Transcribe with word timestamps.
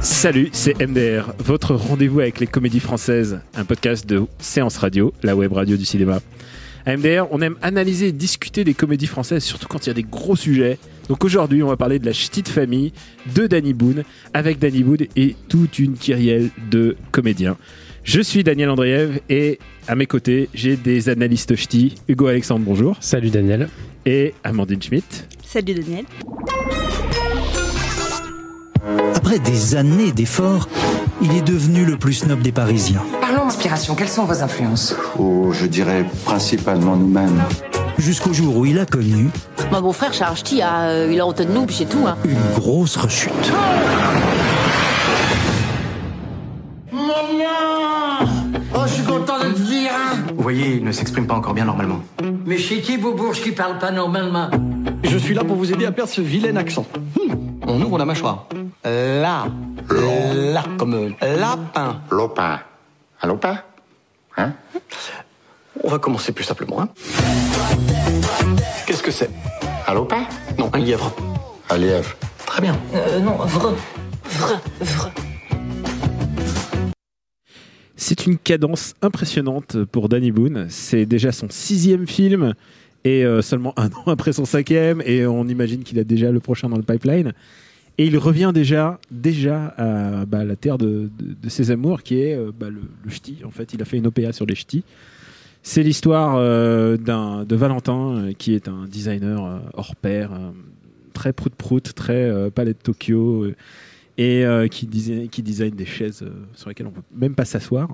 Salut, 0.00 0.48
c'est 0.52 0.78
MDR, 0.80 1.34
votre 1.38 1.74
rendez-vous 1.74 2.20
avec 2.20 2.38
les 2.38 2.46
comédies 2.46 2.78
françaises, 2.80 3.40
un 3.54 3.64
podcast 3.64 4.06
de 4.06 4.22
Séance 4.38 4.76
Radio, 4.76 5.12
la 5.22 5.34
web 5.34 5.52
radio 5.52 5.76
du 5.76 5.84
cinéma. 5.84 6.20
À 6.86 6.96
MDR, 6.96 7.26
on 7.32 7.40
aime 7.40 7.56
analyser 7.62 8.08
et 8.08 8.12
discuter 8.12 8.62
des 8.62 8.74
comédies 8.74 9.06
françaises, 9.06 9.42
surtout 9.42 9.66
quand 9.66 9.86
il 9.86 9.88
y 9.88 9.90
a 9.90 9.94
des 9.94 10.04
gros 10.04 10.36
sujets. 10.36 10.78
Donc 11.08 11.24
aujourd'hui, 11.24 11.62
on 11.62 11.68
va 11.68 11.76
parler 11.76 11.98
de 11.98 12.06
la 12.06 12.12
ch'tite 12.12 12.48
famille 12.48 12.92
de 13.34 13.46
Danny 13.48 13.74
Boone, 13.74 14.04
avec 14.34 14.60
Danny 14.60 14.84
Boone 14.84 15.06
et 15.16 15.34
toute 15.48 15.78
une 15.80 15.94
kyrielle 15.94 16.50
de 16.70 16.96
comédiens. 17.10 17.56
Je 18.04 18.20
suis 18.20 18.44
Daniel 18.44 18.70
Andriev 18.70 19.20
et 19.28 19.58
à 19.88 19.96
mes 19.96 20.06
côtés, 20.06 20.48
j'ai 20.54 20.76
des 20.76 21.08
analystes 21.08 21.56
ch'tis. 21.56 21.96
Hugo 22.06 22.28
Alexandre, 22.28 22.64
bonjour. 22.64 22.96
Salut 23.00 23.30
Daniel. 23.30 23.68
Et 24.06 24.32
Amandine 24.44 24.80
Schmitt. 24.80 25.28
Salut 25.44 25.74
Daniel. 25.74 26.04
Après 29.28 29.40
des 29.40 29.74
années 29.74 30.10
d'efforts, 30.10 30.70
il 31.20 31.36
est 31.36 31.42
devenu 31.42 31.84
le 31.84 31.98
plus 31.98 32.14
snob 32.14 32.40
des 32.40 32.50
Parisiens. 32.50 33.02
Parlons 33.20 33.42
inspiration, 33.42 33.94
quelles 33.94 34.08
sont 34.08 34.24
vos 34.24 34.42
influences? 34.42 34.96
Oh, 35.18 35.52
je 35.52 35.66
dirais 35.66 36.06
principalement 36.24 36.96
nous-mêmes. 36.96 37.38
Jusqu'au 37.98 38.32
jour 38.32 38.56
où 38.56 38.64
il 38.64 38.78
a 38.78 38.86
connu 38.86 39.28
Mon 39.70 39.82
beau-frère 39.82 40.14
Charles 40.14 40.38
Ch'ti, 40.38 40.62
a, 40.62 40.84
euh, 40.84 41.10
il 41.12 41.20
a 41.20 41.26
honte 41.26 41.42
de 41.42 41.52
nous, 41.52 41.66
puis 41.66 41.76
c'est 41.76 41.84
tout. 41.84 42.06
Hein. 42.06 42.16
une 42.24 42.40
grosse 42.58 42.96
rechute. 42.96 43.52
Oh, 46.90 48.80
je 48.86 48.92
suis 48.94 49.02
content 49.02 49.40
de 49.40 49.52
te 49.52 49.60
dire, 49.60 49.90
hein 49.92 50.16
Vous 50.34 50.42
voyez, 50.42 50.76
il 50.76 50.84
ne 50.84 50.92
s'exprime 50.92 51.26
pas 51.26 51.34
encore 51.34 51.52
bien 51.52 51.66
normalement. 51.66 52.00
Mais 52.46 52.56
chez 52.56 52.80
qui, 52.80 52.96
Beaubourge, 52.96 53.42
qui 53.42 53.52
parle 53.52 53.78
pas 53.78 53.90
normalement? 53.90 54.48
Je 55.02 55.18
suis 55.18 55.34
là 55.34 55.44
pour 55.44 55.56
vous 55.56 55.70
aider 55.70 55.84
à 55.84 55.92
perdre 55.92 56.10
ce 56.10 56.22
vilain 56.22 56.56
accent. 56.56 56.86
Hmm, 57.14 57.47
On 57.70 57.82
ouvre 57.82 57.98
la 57.98 58.06
mâchoire. 58.06 58.46
Là. 58.82 59.46
Là. 59.90 60.64
Comme 60.78 60.94
euh, 60.94 61.36
lapin. 61.38 62.00
Lopin. 62.10 62.60
Un 63.20 63.26
lopin 63.26 63.58
Hein? 64.38 64.54
On 65.84 65.90
va 65.90 65.98
commencer 65.98 66.32
plus 66.32 66.44
simplement. 66.44 66.80
Hein. 66.80 66.88
Qu'est-ce 68.86 69.02
que 69.02 69.10
c'est? 69.10 69.28
Un 69.86 69.92
lopin? 69.92 70.24
Non, 70.56 70.70
un 70.72 70.78
lièvre. 70.78 71.14
Un 71.68 71.76
lièvre. 71.76 72.16
Très 72.46 72.62
bien. 72.62 72.74
Euh, 72.94 73.20
non, 73.20 73.32
vrai. 73.36 73.74
Vrai, 74.24 74.54
vrai. 74.80 75.10
C'est 77.96 78.24
une 78.24 78.38
cadence 78.38 78.94
impressionnante 79.02 79.84
pour 79.84 80.08
Danny 80.08 80.32
Boone. 80.32 80.68
C'est 80.70 81.04
déjà 81.04 81.32
son 81.32 81.48
sixième 81.50 82.06
film 82.06 82.54
et 83.04 83.24
euh, 83.24 83.42
seulement 83.42 83.72
un 83.78 83.86
an 83.88 84.04
après 84.06 84.32
son 84.32 84.44
cinquième. 84.44 85.02
Et 85.06 85.26
on 85.26 85.46
imagine 85.48 85.82
qu'il 85.82 85.98
a 85.98 86.04
déjà 86.04 86.30
le 86.32 86.40
prochain 86.40 86.68
dans 86.68 86.76
le 86.76 86.82
pipeline. 86.82 87.32
Et 88.00 88.06
il 88.06 88.16
revient 88.16 88.52
déjà, 88.54 89.00
déjà 89.10 89.74
à 89.76 90.24
bah, 90.24 90.44
la 90.44 90.54
terre 90.56 90.78
de, 90.78 91.10
de- 91.18 91.48
ses 91.48 91.70
amours, 91.72 92.02
qui 92.04 92.20
est 92.20 92.34
euh, 92.34 92.52
bah, 92.56 92.68
le, 92.70 92.82
le 93.04 93.10
ch'ti. 93.10 93.38
En 93.44 93.50
fait, 93.50 93.72
il 93.74 93.82
a 93.82 93.84
fait 93.84 93.96
une 93.96 94.06
OPA 94.06 94.32
sur 94.32 94.46
les 94.46 94.54
ch'tis. 94.54 94.84
C'est 95.64 95.82
l'histoire 95.82 96.36
euh, 96.36 96.96
d'un 96.96 97.44
de 97.44 97.56
Valentin, 97.56 98.30
qui 98.38 98.54
est 98.54 98.68
un 98.68 98.86
designer 98.86 99.60
hors 99.74 99.96
pair, 99.96 100.30
très 101.12 101.32
prout-prout, 101.32 101.92
très 101.94 102.50
palais 102.52 102.72
de 102.74 102.78
Tokyo, 102.78 103.48
et 104.16 104.44
qui, 104.70 104.86
desi- 104.86 105.28
qui 105.28 105.42
design 105.42 105.74
des 105.74 105.84
chaises 105.84 106.24
sur 106.54 106.68
lesquelles 106.68 106.86
on 106.86 106.92
peut 106.92 107.02
même 107.14 107.34
pas 107.34 107.44
s'asseoir. 107.44 107.88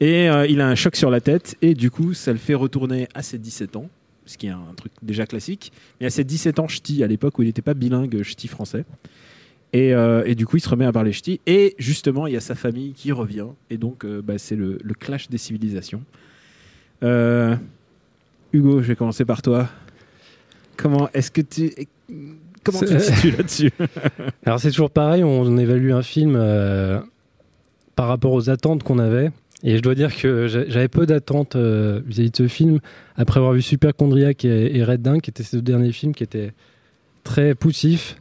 Et 0.00 0.26
il 0.48 0.60
a 0.60 0.68
un 0.68 0.74
choc 0.76 0.94
sur 0.94 1.10
la 1.10 1.20
tête, 1.20 1.56
et 1.60 1.74
du 1.74 1.90
coup, 1.90 2.14
ça 2.14 2.32
le 2.32 2.38
fait 2.38 2.54
retourner 2.54 3.08
à 3.14 3.22
ses 3.22 3.38
17 3.38 3.74
ans, 3.76 3.88
ce 4.26 4.38
qui 4.38 4.46
est 4.46 4.50
un 4.50 4.74
truc 4.76 4.92
déjà 5.02 5.26
classique, 5.26 5.72
mais 6.00 6.06
à 6.06 6.10
ses 6.10 6.24
17 6.24 6.58
ans 6.58 6.68
ch'ti, 6.68 7.02
à 7.02 7.06
l'époque 7.06 7.38
où 7.38 7.42
il 7.42 7.46
n'était 7.46 7.62
pas 7.62 7.74
bilingue 7.74 8.22
ch'ti 8.22 8.48
français. 8.48 8.84
Et, 9.72 9.94
euh, 9.94 10.24
et 10.26 10.34
du 10.34 10.46
coup, 10.46 10.58
il 10.58 10.60
se 10.60 10.68
remet 10.68 10.84
à 10.84 10.92
parler 10.92 11.12
ch'ti. 11.12 11.40
Et 11.46 11.74
justement, 11.78 12.26
il 12.26 12.34
y 12.34 12.36
a 12.36 12.40
sa 12.40 12.54
famille 12.54 12.92
qui 12.92 13.10
revient. 13.10 13.46
Et 13.70 13.78
donc, 13.78 14.04
euh, 14.04 14.20
bah, 14.22 14.38
c'est 14.38 14.56
le, 14.56 14.78
le 14.82 14.94
clash 14.94 15.30
des 15.30 15.38
civilisations. 15.38 16.02
Euh, 17.02 17.56
Hugo, 18.52 18.82
je 18.82 18.88
vais 18.88 18.96
commencer 18.96 19.24
par 19.24 19.40
toi. 19.40 19.68
Comment 20.76 21.08
est-ce 21.14 21.30
que 21.30 21.40
tu 21.40 21.70
comment 22.64 22.80
tu 22.80 22.86
te 22.86 22.98
situes 22.98 23.30
là-dessus? 23.30 23.70
Alors 24.46 24.60
c'est 24.60 24.70
toujours 24.70 24.90
pareil, 24.90 25.22
on 25.24 25.56
évalue 25.56 25.92
un 25.92 26.02
film 26.02 26.34
par 27.94 28.08
rapport 28.08 28.32
aux 28.32 28.50
attentes 28.50 28.82
qu'on 28.82 28.98
avait. 28.98 29.30
Et 29.64 29.76
je 29.76 29.82
dois 29.82 29.94
dire 29.94 30.14
que 30.16 30.48
j'a- 30.48 30.68
j'avais 30.68 30.88
peu 30.88 31.06
d'attentes 31.06 31.54
euh, 31.56 32.00
vis-à-vis 32.06 32.30
de 32.30 32.36
ce 32.36 32.48
film, 32.48 32.80
après 33.16 33.38
avoir 33.38 33.52
vu 33.52 33.62
Superchondriac 33.62 34.44
et, 34.44 34.76
et 34.76 34.84
Red 34.84 35.02
Dink, 35.02 35.22
qui 35.22 35.30
étaient 35.30 35.42
ces 35.44 35.56
deux 35.58 35.62
derniers 35.62 35.92
films 35.92 36.14
qui 36.14 36.24
étaient 36.24 36.52
très 37.24 37.54
poussifs. 37.54 38.16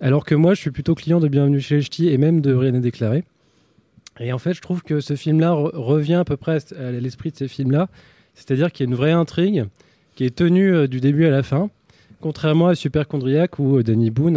Alors 0.00 0.24
que 0.26 0.34
moi, 0.34 0.52
je 0.54 0.60
suis 0.60 0.70
plutôt 0.70 0.94
client 0.94 1.20
de 1.20 1.28
Bienvenue 1.28 1.60
chez 1.60 1.76
les 1.76 1.82
Ch'tis 1.82 2.08
et 2.08 2.18
même 2.18 2.40
de 2.42 2.52
Rien 2.52 2.72
n'est 2.72 2.80
déclaré. 2.80 3.24
Et 4.20 4.32
en 4.32 4.38
fait, 4.38 4.52
je 4.52 4.60
trouve 4.60 4.82
que 4.82 5.00
ce 5.00 5.16
film-là 5.16 5.52
re- 5.52 5.74
revient 5.74 6.14
à 6.14 6.24
peu 6.24 6.36
près 6.36 6.58
à 6.78 6.90
l'esprit 6.90 7.30
de 7.30 7.36
ces 7.36 7.48
films-là. 7.48 7.88
C'est-à-dire 8.34 8.70
qu'il 8.70 8.84
y 8.84 8.88
a 8.88 8.90
une 8.90 8.96
vraie 8.96 9.12
intrigue 9.12 9.64
qui 10.16 10.24
est 10.24 10.34
tenue 10.36 10.72
euh, 10.74 10.86
du 10.86 11.00
début 11.00 11.24
à 11.24 11.30
la 11.30 11.42
fin. 11.42 11.70
Contrairement 12.20 12.68
à 12.68 12.74
Superchondriac 12.74 13.58
où 13.58 13.78
euh, 13.78 13.82
Danny 13.82 14.10
Boone 14.10 14.36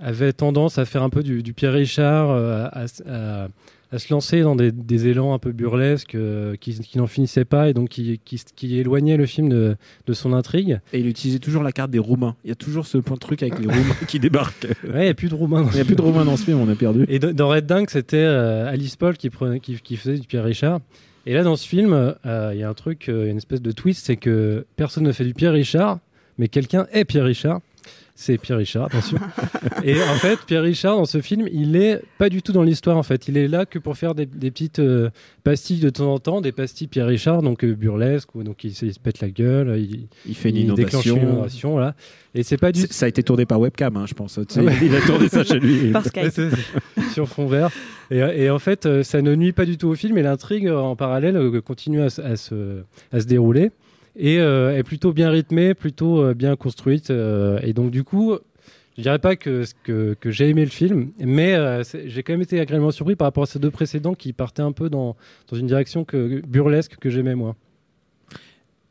avait 0.00 0.32
tendance 0.32 0.78
à 0.78 0.84
faire 0.84 1.02
un 1.04 1.10
peu 1.10 1.22
du, 1.22 1.42
Pierre 1.54 1.74
Richard, 1.74 2.30
à- 2.30 3.48
à 3.92 3.98
se 3.98 4.12
lancer 4.12 4.40
dans 4.40 4.56
des, 4.56 4.72
des 4.72 5.06
élans 5.08 5.34
un 5.34 5.38
peu 5.38 5.52
burlesques 5.52 6.14
euh, 6.14 6.56
qui, 6.56 6.74
qui 6.80 6.96
n'en 6.96 7.06
finissaient 7.06 7.44
pas 7.44 7.68
et 7.68 7.74
donc 7.74 7.90
qui, 7.90 8.18
qui, 8.24 8.42
qui 8.56 8.78
éloignaient 8.78 9.18
le 9.18 9.26
film 9.26 9.50
de, 9.50 9.76
de 10.06 10.12
son 10.14 10.32
intrigue. 10.32 10.80
Et 10.94 11.00
il 11.00 11.06
utilisait 11.06 11.38
toujours 11.38 11.62
la 11.62 11.72
carte 11.72 11.90
des 11.90 11.98
Roumains. 11.98 12.34
Il 12.44 12.48
y 12.48 12.52
a 12.52 12.56
toujours 12.56 12.86
ce 12.86 12.96
point 12.96 13.16
de 13.16 13.20
truc 13.20 13.42
avec 13.42 13.58
les 13.58 13.66
Roumains 13.72 13.94
qui 14.08 14.18
débarquent. 14.18 14.66
Ouais, 14.84 15.00
il 15.00 15.04
n'y 15.04 15.08
a 15.08 15.14
plus 15.14 15.28
de 15.28 15.34
Roumain 15.34 15.62
dans 15.62 15.70
Il 15.70 15.74
n'y 15.74 15.80
a 15.80 15.84
plus 15.84 15.94
de 15.94 16.02
Roumains 16.02 16.24
dans 16.24 16.38
ce 16.38 16.44
film, 16.44 16.58
on 16.58 16.68
a 16.70 16.74
perdu. 16.74 17.04
Et 17.08 17.18
dans 17.18 17.48
Red 17.48 17.66
Dunk, 17.66 17.90
c'était 17.90 18.16
euh, 18.16 18.66
Alice 18.66 18.96
Paul 18.96 19.16
qui, 19.18 19.28
prenait, 19.28 19.60
qui, 19.60 19.78
qui 19.80 19.96
faisait 19.96 20.18
du 20.18 20.26
Pierre 20.26 20.44
Richard. 20.44 20.80
Et 21.26 21.34
là, 21.34 21.42
dans 21.42 21.56
ce 21.56 21.68
film, 21.68 21.92
euh, 21.92 22.50
il 22.54 22.60
y 22.60 22.62
a 22.62 22.68
un 22.68 22.74
truc, 22.74 23.08
une 23.08 23.36
espèce 23.36 23.60
de 23.60 23.72
twist, 23.72 24.06
c'est 24.06 24.16
que 24.16 24.64
personne 24.76 25.04
ne 25.04 25.12
fait 25.12 25.24
du 25.24 25.34
Pierre 25.34 25.52
Richard, 25.52 25.98
mais 26.38 26.48
quelqu'un 26.48 26.86
est 26.92 27.04
Pierre 27.04 27.26
Richard. 27.26 27.60
C'est 28.14 28.36
Pierre 28.38 28.58
Richard, 28.58 28.84
attention. 28.86 29.16
et 29.84 29.94
en 30.02 30.14
fait, 30.14 30.38
Pierre 30.46 30.62
Richard, 30.62 30.96
dans 30.96 31.06
ce 31.06 31.20
film, 31.20 31.48
il 31.50 31.74
est 31.76 32.00
pas 32.18 32.28
du 32.28 32.42
tout 32.42 32.52
dans 32.52 32.62
l'histoire, 32.62 32.96
en 32.96 33.02
fait. 33.02 33.26
Il 33.26 33.36
est 33.36 33.48
là 33.48 33.64
que 33.66 33.78
pour 33.78 33.96
faire 33.96 34.14
des, 34.14 34.26
des 34.26 34.50
petites 34.50 34.78
euh, 34.80 35.08
pastilles 35.44 35.80
de 35.80 35.88
temps 35.90 36.12
en 36.12 36.18
temps, 36.18 36.40
des 36.40 36.52
pastilles 36.52 36.88
Pierre 36.88 37.06
Richard, 37.06 37.42
donc 37.42 37.64
euh, 37.64 37.74
burlesques, 37.74 38.34
ou 38.34 38.42
donc 38.44 38.64
il, 38.64 38.74
se- 38.74 38.84
il 38.84 38.92
se 38.94 39.00
pète 39.00 39.20
la 39.20 39.30
gueule, 39.30 39.76
il, 39.78 40.08
Il 40.26 40.36
fait 40.36 40.50
une 40.50 40.56
il 40.56 40.74
déclenche 40.74 41.06
une 41.06 41.12
inondation. 41.12 41.32
inondation, 41.32 41.70
voilà. 41.72 41.94
Et 42.34 42.42
c'est 42.42 42.58
pas 42.58 42.70
du 42.70 42.80
C'est- 42.82 42.92
Ça 42.92 43.06
a 43.06 43.08
été 43.08 43.22
tourné 43.22 43.46
par 43.46 43.58
webcam, 43.58 43.96
hein, 43.96 44.04
je 44.06 44.14
pense. 44.14 44.38
Tu 44.46 44.54
sais, 44.54 44.60
Ouais. 44.60 44.74
Il 44.82 44.94
a 44.94 45.00
tourné 45.00 45.28
ça 45.28 45.42
chez 45.42 45.58
lui. 45.58 45.90
Par 45.90 46.04
Skype. 46.04 46.40
sur 47.12 47.26
fond 47.28 47.46
vert. 47.46 47.70
Et, 48.10 48.18
et 48.18 48.50
en 48.50 48.58
fait, 48.58 48.84
euh, 48.86 49.02
ça 49.02 49.22
ne 49.22 49.34
nuit 49.34 49.52
pas 49.52 49.64
du 49.64 49.78
tout 49.78 49.88
au 49.88 49.94
film 49.94 50.18
et 50.18 50.22
l'intrigue 50.22 50.68
en 50.68 50.96
parallèle 50.96 51.36
euh, 51.36 51.60
continue 51.62 52.02
à, 52.02 52.10
se- 52.10 52.20
à 52.20 52.36
se, 52.36 52.82
à 53.10 53.20
se 53.20 53.26
dérouler 53.26 53.70
et 54.16 54.38
euh, 54.38 54.76
est 54.76 54.82
plutôt 54.82 55.12
bien 55.12 55.30
rythmée, 55.30 55.74
plutôt 55.74 56.22
euh, 56.22 56.34
bien 56.34 56.56
construite. 56.56 57.10
euh, 57.10 57.58
et 57.62 57.72
donc, 57.72 57.90
du 57.90 58.04
coup, 58.04 58.36
je 58.96 59.02
dirais 59.02 59.18
pas 59.18 59.36
que, 59.36 59.64
que, 59.84 60.14
que 60.20 60.30
j'ai 60.30 60.48
aimé 60.50 60.64
le 60.64 60.70
film, 60.70 61.12
mais 61.18 61.54
euh, 61.54 61.82
j'ai 62.06 62.22
quand 62.22 62.34
même 62.34 62.42
été 62.42 62.60
agréablement 62.60 62.90
surpris 62.90 63.16
par 63.16 63.26
rapport 63.26 63.44
à 63.44 63.46
ces 63.46 63.58
deux 63.58 63.70
précédents 63.70 64.14
qui 64.14 64.32
partaient 64.32 64.62
un 64.62 64.72
peu 64.72 64.90
dans, 64.90 65.16
dans 65.50 65.56
une 65.56 65.66
direction 65.66 66.04
que, 66.04 66.40
burlesque 66.46 66.96
que 67.00 67.08
j'aimais 67.08 67.34
moi. 67.34 67.56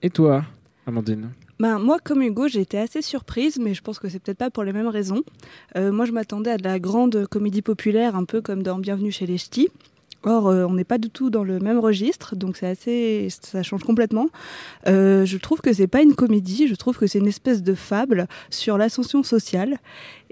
Et 0.01 0.10
toi, 0.10 0.44
Amandine? 0.88 1.30
Ben, 1.60 1.78
moi, 1.78 2.00
comme 2.04 2.24
Hugo, 2.24 2.48
j'ai 2.48 2.62
été 2.62 2.80
assez 2.80 3.04
surprise, 3.04 3.60
mais 3.60 3.75
je 3.75 3.84
pense 3.84 4.00
que 4.00 4.10
c'est 4.10 4.18
peut-être 4.18 4.40
pas 4.40 4.50
pour 4.50 4.63
les 4.63 4.74
mêmes 4.74 4.88
raisons. 4.88 5.22
Euh, 5.75 5.92
moi, 5.92 6.06
je 6.06 6.12
m'attendais 6.12 6.50
à 6.50 6.57
de 6.57 6.63
la 6.63 6.80
grande 6.80 7.28
comédie 7.28 7.62
populaire, 7.62 8.16
un 8.16 8.25
peu 8.25 8.42
comme 8.42 8.63
dans 8.63 8.80
Bienvenue 8.80 9.12
chez 9.12 9.28
les 9.28 9.38
Ch'tis. 9.38 9.69
Or, 10.23 10.47
euh, 10.47 10.65
on 10.65 10.73
n'est 10.73 10.83
pas 10.83 11.00
du 11.00 11.09
tout 11.09 11.31
dans 11.31 11.44
le 11.44 11.59
même 11.59 11.79
registre, 11.79 12.35
donc 12.35 12.56
c'est 12.57 12.68
assez, 12.68 13.27
ça 13.41 13.63
change 13.63 13.83
complètement. 13.83 14.27
Euh, 14.88 15.25
je 15.25 15.38
trouve 15.38 15.62
que 15.62 15.73
c'est 15.73 15.88
pas 15.88 16.01
une 16.01 16.13
comédie, 16.13 16.68
je 16.68 16.75
trouve 16.75 16.97
que 16.97 17.07
c'est 17.07 17.18
une 17.18 17.27
espèce 17.27 17.63
de 17.63 17.73
fable 17.73 18.27
sur 18.51 18.77
l'ascension 18.77 19.23
sociale. 19.23 19.79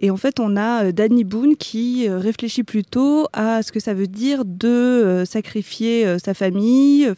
Et 0.02 0.12
en 0.12 0.18
fait, 0.18 0.40
on 0.40 0.56
a 0.56 0.86
euh, 0.86 0.92
Danny 0.92 1.24
Boone 1.24 1.56
qui 1.58 2.08
euh, 2.08 2.18
réfléchit 2.18 2.64
plutôt 2.64 3.28
à 3.34 3.62
ce 3.62 3.72
que 3.72 3.80
ça 3.80 3.94
veut 3.94 4.08
dire 4.08 4.46
de 4.46 4.68
euh, 4.68 5.26
sacrifier 5.26 6.18
sa 6.24 6.34
famille, 6.34 7.10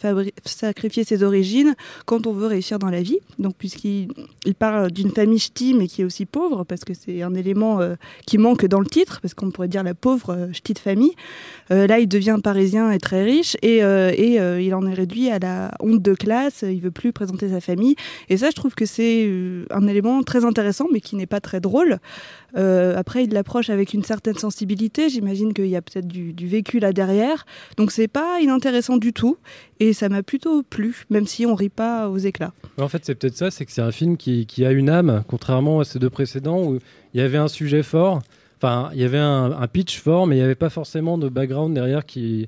sacrifier 0.45 1.03
ses 1.03 1.23
origines 1.23 1.75
quand 2.05 2.25
on 2.27 2.33
veut 2.33 2.47
réussir 2.47 2.79
dans 2.79 2.89
la 2.89 3.01
vie. 3.01 3.19
Donc, 3.39 3.55
puisqu'il 3.57 4.09
il 4.45 4.55
parle 4.55 4.91
d'une 4.91 5.11
famille 5.11 5.39
ch'ti, 5.39 5.73
mais 5.73 5.87
qui 5.87 6.01
est 6.01 6.05
aussi 6.05 6.25
pauvre, 6.25 6.63
parce 6.63 6.83
que 6.83 6.93
c'est 6.93 7.21
un 7.21 7.35
élément 7.35 7.79
qui 8.25 8.37
manque 8.37 8.65
dans 8.65 8.79
le 8.79 8.85
titre, 8.87 9.19
parce 9.21 9.33
qu'on 9.33 9.51
pourrait 9.51 9.67
dire 9.67 9.83
la 9.83 9.93
pauvre 9.93 10.49
ch'ti 10.51 10.73
de 10.73 10.79
famille. 10.79 11.13
Là, 11.69 11.99
il 11.99 12.07
devient 12.07 12.37
parisien 12.43 12.91
et 12.91 12.97
très 12.97 13.23
riche, 13.23 13.55
et, 13.61 13.77
il 13.77 14.73
en 14.73 14.85
est 14.87 14.93
réduit 14.93 15.29
à 15.29 15.39
la 15.39 15.71
honte 15.79 16.01
de 16.01 16.13
classe. 16.13 16.63
Il 16.67 16.81
veut 16.81 16.91
plus 16.91 17.13
présenter 17.13 17.49
sa 17.49 17.61
famille. 17.61 17.95
Et 18.29 18.37
ça, 18.37 18.49
je 18.49 18.55
trouve 18.55 18.73
que 18.73 18.85
c'est 18.85 19.29
un 19.69 19.87
élément 19.87 20.23
très 20.23 20.43
intéressant, 20.43 20.87
mais 20.91 21.01
qui 21.01 21.15
n'est 21.15 21.27
pas 21.27 21.39
très 21.39 21.59
drôle. 21.59 21.99
Euh, 22.57 22.95
après, 22.97 23.23
il 23.23 23.33
l'approche 23.33 23.69
avec 23.69 23.93
une 23.93 24.03
certaine 24.03 24.35
sensibilité. 24.35 25.09
J'imagine 25.09 25.53
qu'il 25.53 25.67
y 25.67 25.75
a 25.75 25.81
peut-être 25.81 26.07
du, 26.07 26.33
du 26.33 26.47
vécu 26.47 26.79
là 26.79 26.93
derrière. 26.93 27.45
Donc, 27.77 27.91
c'est 27.91 28.07
pas 28.07 28.39
inintéressant 28.41 28.97
du 28.97 29.13
tout. 29.13 29.37
Et 29.79 29.93
ça 29.93 30.09
m'a 30.09 30.23
plutôt 30.23 30.63
plu, 30.63 31.05
même 31.09 31.25
si 31.25 31.45
on 31.45 31.55
rit 31.55 31.69
pas 31.69 32.09
aux 32.09 32.17
éclats. 32.17 32.53
En 32.77 32.87
fait, 32.87 33.03
c'est 33.03 33.15
peut-être 33.15 33.35
ça, 33.35 33.51
c'est 33.51 33.65
que 33.65 33.71
c'est 33.71 33.81
un 33.81 33.91
film 33.91 34.17
qui, 34.17 34.45
a 34.65 34.71
une 34.71 34.89
âme, 34.89 35.23
contrairement 35.27 35.79
à 35.79 35.85
ces 35.85 35.99
deux 35.99 36.09
précédents 36.09 36.63
où 36.63 36.79
il 37.13 37.19
y 37.19 37.23
avait 37.23 37.37
un 37.37 37.47
sujet 37.47 37.81
fort, 37.81 38.21
enfin, 38.57 38.91
il 38.93 39.01
y 39.01 39.03
avait 39.03 39.17
un, 39.17 39.51
un 39.51 39.67
pitch 39.67 39.99
fort, 39.99 40.27
mais 40.27 40.35
il 40.35 40.39
n'y 40.39 40.45
avait 40.45 40.55
pas 40.55 40.69
forcément 40.69 41.17
de 41.17 41.29
background 41.29 41.73
derrière 41.73 42.05
qui, 42.05 42.47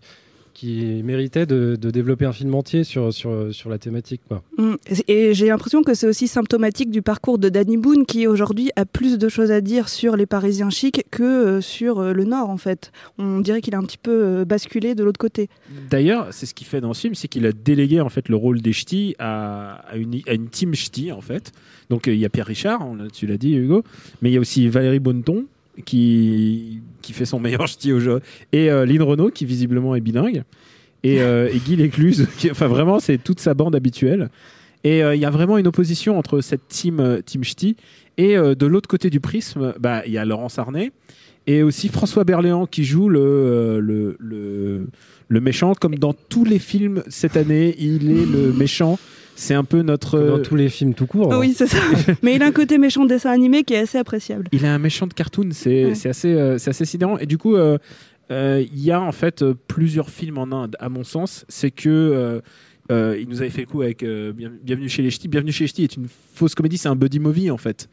qui 0.54 1.02
méritait 1.04 1.46
de, 1.46 1.76
de 1.76 1.90
développer 1.90 2.26
un 2.26 2.32
film 2.32 2.54
entier 2.56 2.84
sur, 2.84 3.14
sur, 3.14 3.54
sur 3.54 3.70
la 3.70 3.78
thématique. 3.78 4.22
Quoi. 4.28 4.44
Mm. 4.58 4.76
Et 5.08 5.34
j'ai 5.34 5.48
l'impression 5.48 5.84
que 5.84 5.94
c'est 5.94 6.08
aussi 6.08 6.28
symptomatique 6.28 6.92
du 6.92 7.02
parcours 7.02 7.38
de 7.38 7.50
Danny 7.50 7.78
Boone, 7.78 8.06
qui 8.06 8.28
aujourd'hui 8.28 8.72
a 8.76 8.86
plus 8.86 9.18
de 9.18 9.30
choses 9.30 9.52
à 9.52 9.62
dire 9.62 9.90
sur 9.90 10.16
les 10.16 10.26
Parisiens 10.26 10.70
chics 10.70 11.04
que 11.12 11.24
euh, 11.24 11.62
sur 11.62 12.00
euh, 12.00 12.14
le 12.14 12.24
Nord, 12.24 12.50
en 12.50 12.58
fait. 12.58 12.92
On 13.18 13.40
dirait 13.40 13.62
qu'il 13.62 13.76
a 13.76 13.78
un 13.78 13.84
petit 13.84 13.98
peu 13.98 14.12
euh, 14.12 14.46
basculé 14.46 14.96
de 14.96 15.04
l'autre 15.04 15.20
côté. 15.20 15.50
D'ailleurs, 15.90 16.28
c'est 16.32 16.46
ce 16.46 16.54
qu'il 16.54 16.68
fait 16.68 16.82
dans 16.82 16.94
ce 16.94 17.02
film, 17.02 17.16
c'est 17.16 17.28
qu'il 17.28 17.46
a 17.46 17.52
délégué 17.52 18.02
en 18.02 18.10
fait 18.10 18.30
le 18.30 18.36
rôle 18.36 18.62
des 18.62 18.74
ch'tis 18.74 19.16
à, 19.20 19.84
à 19.90 19.98
une, 19.98 20.22
à 20.28 20.34
une 20.34 20.50
team 20.50 20.74
ch'ti 20.76 21.12
en 21.12 21.22
fait. 21.22 21.52
Donc 21.90 22.08
il 22.08 22.16
y 22.16 22.26
a 22.26 22.30
Pierre 22.30 22.48
Richard, 22.48 22.88
on 22.88 23.08
tu 23.08 23.28
l'as 23.28 23.38
dit 23.38 23.54
Hugo, 23.56 23.84
mais 24.22 24.30
il 24.30 24.34
y 24.34 24.38
a 24.38 24.40
aussi 24.40 24.68
Valérie 24.68 25.00
Bonneton 25.00 25.46
qui 25.86 26.82
qui 27.02 27.14
fait 27.14 27.26
son 27.26 27.40
meilleur 27.40 27.68
ch'ti 27.68 27.92
au 27.92 28.00
jeu 28.00 28.22
et 28.52 28.70
euh, 28.70 28.86
Lynn 28.86 29.02
Renault 29.02 29.30
qui 29.30 29.46
visiblement 29.46 29.96
est 29.96 30.02
bilingue 30.02 30.44
et, 31.06 31.22
euh, 31.22 31.50
Guy 31.66 31.76
Lécluse, 31.76 32.28
qui, 32.38 32.50
enfin 32.50 32.68
vraiment 32.68 33.00
c'est 33.00 33.18
toute 33.18 33.42
sa 33.42 33.54
bande 33.54 33.76
habituelle. 33.76 34.30
Et 34.86 35.04
euh, 35.04 35.16
il 35.16 35.22
y 35.22 35.26
a 35.26 35.30
vraiment 35.30 35.58
une 35.58 35.68
opposition 35.68 36.18
entre 36.18 36.40
cette 36.40 36.68
team 36.68 37.22
team 37.26 37.44
ch'ti 37.44 37.76
et 38.18 38.36
de 38.36 38.66
l'autre 38.68 38.88
côté 38.88 39.10
du 39.10 39.20
prisme, 39.20 39.74
bah 39.80 40.04
il 40.06 40.12
y 40.12 40.20
a 40.20 40.26
Laurence 40.26 40.60
Arnay 40.60 40.92
et 41.48 41.64
aussi 41.64 41.90
François 41.90 42.24
Berléand 42.24 42.68
qui 42.68 42.84
joue 42.84 43.10
le, 43.10 43.80
le, 43.80 44.88
le 45.28 45.42
méchant, 45.42 45.74
comme 45.74 45.96
dans 45.96 46.14
tous 46.14 46.46
les 46.46 46.60
films 46.60 47.04
cette 47.08 47.38
année, 47.38 47.76
il 47.80 48.12
est 48.12 48.26
le 48.26 48.54
méchant. 48.54 49.00
C'est 49.36 49.54
un 49.54 49.64
peu 49.64 49.82
notre. 49.82 50.20
Dans 50.20 50.42
tous 50.42 50.56
les 50.56 50.70
films 50.70 50.94
tout 50.94 51.08
court. 51.08 51.34
Oui, 51.40 51.54
c'est 51.56 51.68
ça. 51.68 51.78
Mais 52.24 52.36
il 52.36 52.44
a 52.44 52.46
un 52.48 52.52
côté 52.52 52.78
méchant 52.78 53.04
de 53.04 53.10
dessin 53.10 53.32
animé 53.32 53.64
qui 53.64 53.74
est 53.74 53.80
assez 53.80 53.98
appréciable. 53.98 54.48
Il 54.52 54.66
a 54.66 54.74
un 54.74 54.80
méchant 54.80 55.08
de 55.08 55.14
cartoon, 55.14 55.50
c'est 55.52 55.86
Ouais. 55.86 55.96
c'est 55.96 56.10
assez, 56.10 56.34
euh, 56.34 56.56
assez 56.56 56.86
sidérant. 56.86 57.18
Et 57.18 57.26
du 57.26 57.38
coup, 57.38 57.56
euh, 57.56 57.78
euh, 58.32 58.64
il 58.72 58.80
y 58.84 58.92
a 58.92 59.02
en 59.02 59.12
fait 59.12 59.42
euh, 59.42 59.54
plusieurs 59.68 60.10
films 60.10 60.38
en 60.38 60.52
Inde, 60.52 60.76
à 60.80 60.90
mon 60.90 61.04
sens. 61.04 61.46
C'est 61.50 61.72
que. 61.72 61.90
euh, 61.90 62.42
euh, 62.92 63.18
il 63.18 63.30
nous 63.30 63.40
avait 63.40 63.50
fait 63.50 63.62
le 63.62 63.68
coup 63.68 63.82
avec 63.82 64.04
euh, 64.04 64.34
Bien- 64.34 64.52
Bienvenue 64.62 64.90
chez 64.90 65.02
les 65.02 65.10
Ch'tis. 65.10 65.30
Bienvenue 65.30 65.54
chez 65.54 65.64
les 65.64 65.68
Ch'tis 65.70 65.84
est 65.86 65.96
une 65.96 66.08
fausse 66.34 66.54
comédie, 66.54 66.78
c'est 66.78 66.90
un 66.90 66.98
buddy 66.98 67.20
movie 67.20 67.50
en 67.50 67.58
fait. 67.58 67.88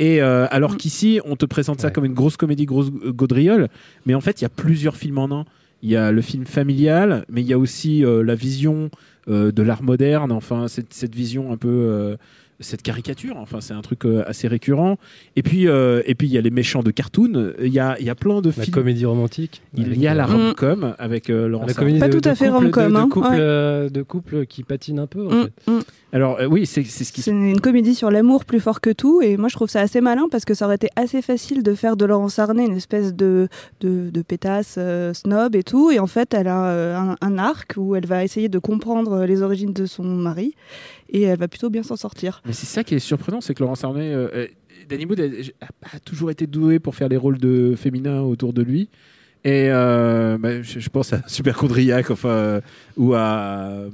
Et 0.00 0.20
euh, 0.20 0.48
alors 0.50 0.72
Mm. 0.72 0.76
qu'ici, 0.76 1.20
on 1.24 1.36
te 1.36 1.46
présente 1.46 1.80
ça 1.80 1.86
Ouais. 1.86 1.92
comme 1.92 2.04
une 2.04 2.14
grosse 2.14 2.36
comédie, 2.36 2.66
grosse 2.66 2.90
gaudriole, 2.90 3.68
mais 4.06 4.14
en 4.14 4.20
fait, 4.20 4.40
il 4.40 4.42
y 4.42 4.44
a 4.44 4.48
plusieurs 4.50 4.96
films 4.96 5.18
en 5.18 5.30
un. 5.30 5.44
Il 5.84 5.90
y 5.90 5.96
a 5.96 6.12
le 6.12 6.22
film 6.22 6.46
familial, 6.46 7.26
mais 7.28 7.42
il 7.42 7.46
y 7.46 7.52
a 7.52 7.58
aussi 7.58 8.06
euh, 8.06 8.24
la 8.24 8.34
vision 8.34 8.90
euh, 9.28 9.52
de 9.52 9.62
l'art 9.62 9.82
moderne, 9.82 10.32
enfin, 10.32 10.66
cette, 10.66 10.94
cette 10.94 11.14
vision 11.14 11.52
un 11.52 11.58
peu. 11.58 12.16
Cette 12.60 12.82
caricature, 12.82 13.36
enfin 13.36 13.60
c'est 13.60 13.74
un 13.74 13.82
truc 13.82 14.04
euh, 14.06 14.22
assez 14.26 14.46
récurrent. 14.48 14.96
Et 15.36 15.42
puis 15.42 15.66
euh, 15.68 16.02
et 16.06 16.14
puis 16.14 16.28
il 16.28 16.32
y 16.32 16.38
a 16.38 16.40
les 16.40 16.50
méchants 16.50 16.82
de 16.82 16.90
cartoon. 16.90 17.52
Il 17.60 17.72
y 17.72 17.78
a 17.80 17.96
il 17.98 18.06
y 18.06 18.10
a 18.10 18.14
plein 18.14 18.40
de 18.40 18.48
La 18.48 18.52
films. 18.64 18.70
comédie 18.74 19.06
romantique. 19.06 19.62
Il 19.76 19.98
y 20.00 20.06
a 20.06 20.14
la 20.14 20.26
Mm. 20.26 20.30
rom-com 20.30 20.94
avec 20.98 21.30
euh, 21.30 21.48
Laurent 21.48 21.66
La 21.66 21.74
comédie 21.74 21.98
Pas 21.98 22.08
de, 22.08 22.18
tout 22.18 22.28
à 22.28 22.34
fait 22.34 22.46
couple- 22.48 22.64
rom-com, 22.64 22.84
De, 22.88 22.90
de 22.90 22.96
hein. 22.96 23.08
couple, 23.10 23.28
Ouais. 23.28 23.36
euh, 23.38 23.88
de 23.88 24.02
couple 24.02 24.46
qui 24.46 24.62
patine 24.62 24.98
un 24.98 25.06
peu, 25.06 25.26
en 25.26 25.30
Mm, 25.30 25.42
fait. 25.44 25.70
mm. 25.72 25.80
Alors 26.12 26.38
euh, 26.40 26.46
oui, 26.46 26.64
c'est 26.64 26.84
c'est 26.84 27.02
ce 27.04 27.12
qui 27.12 27.22
C'est 27.22 27.32
une 27.32 27.60
comédie 27.60 27.94
sur 27.96 28.10
l'amour 28.10 28.44
plus 28.44 28.60
fort 28.60 28.80
que 28.80 28.90
tout, 28.90 29.20
et 29.20 29.36
moi 29.36 29.48
je 29.48 29.54
trouve 29.56 29.68
ça 29.68 29.80
assez 29.80 30.00
malin 30.00 30.26
parce 30.30 30.44
que 30.44 30.54
ça 30.54 30.66
aurait 30.66 30.76
été 30.76 30.88
assez 30.96 31.22
facile 31.22 31.62
de 31.64 31.74
faire 31.74 31.96
de 31.96 32.04
Laurence 32.04 32.38
Arnay 32.38 32.64
une 32.66 32.76
espèce 32.76 33.14
de, 33.14 33.48
de, 33.80 34.10
de 34.10 34.22
pétasse 34.22 34.76
euh, 34.78 35.12
snob 35.12 35.56
et 35.56 35.64
tout, 35.64 35.90
et 35.90 35.98
en 35.98 36.06
fait 36.06 36.32
elle 36.32 36.46
a 36.46 36.66
euh, 36.66 36.96
un, 36.96 37.16
un 37.20 37.38
arc 37.38 37.74
où 37.76 37.96
elle 37.96 38.06
va 38.06 38.22
essayer 38.22 38.48
de 38.48 38.58
comprendre 38.60 39.24
les 39.24 39.42
origines 39.42 39.72
de 39.72 39.86
son 39.86 40.04
mari, 40.04 40.54
et 41.14 41.22
elle 41.22 41.38
va 41.38 41.48
plutôt 41.48 41.70
bien 41.70 41.82
s'en 41.82 41.96
sortir. 41.96 42.42
Mais 42.44 42.52
c'est 42.52 42.66
ça 42.66 42.84
qui 42.84 42.94
est 42.94 42.98
surprenant, 42.98 43.40
c'est 43.40 43.54
que 43.54 43.60
Laurence 43.62 43.82
Arnay, 43.84 44.12
euh, 44.12 44.28
euh, 44.34 44.46
Danny 44.88 45.06
Boone 45.06 45.20
a, 45.20 45.64
a- 45.96 45.98
toujours 46.00 46.30
été 46.30 46.46
doué 46.46 46.78
pour 46.78 46.94
faire 46.94 47.08
les 47.08 47.16
rôles 47.16 47.38
de 47.38 47.74
féminins 47.76 48.20
autour 48.20 48.52
de 48.52 48.60
lui. 48.62 48.90
Et 49.44 49.68
euh, 49.70 50.36
bah, 50.38 50.60
je, 50.62 50.80
je 50.80 50.88
pense 50.90 51.12
à 51.14 51.22
Super 51.26 51.56
Condriac, 51.56 52.10
enfin, 52.10 52.28
euh, 52.28 52.60
ou 52.98 53.14
à 53.14 53.84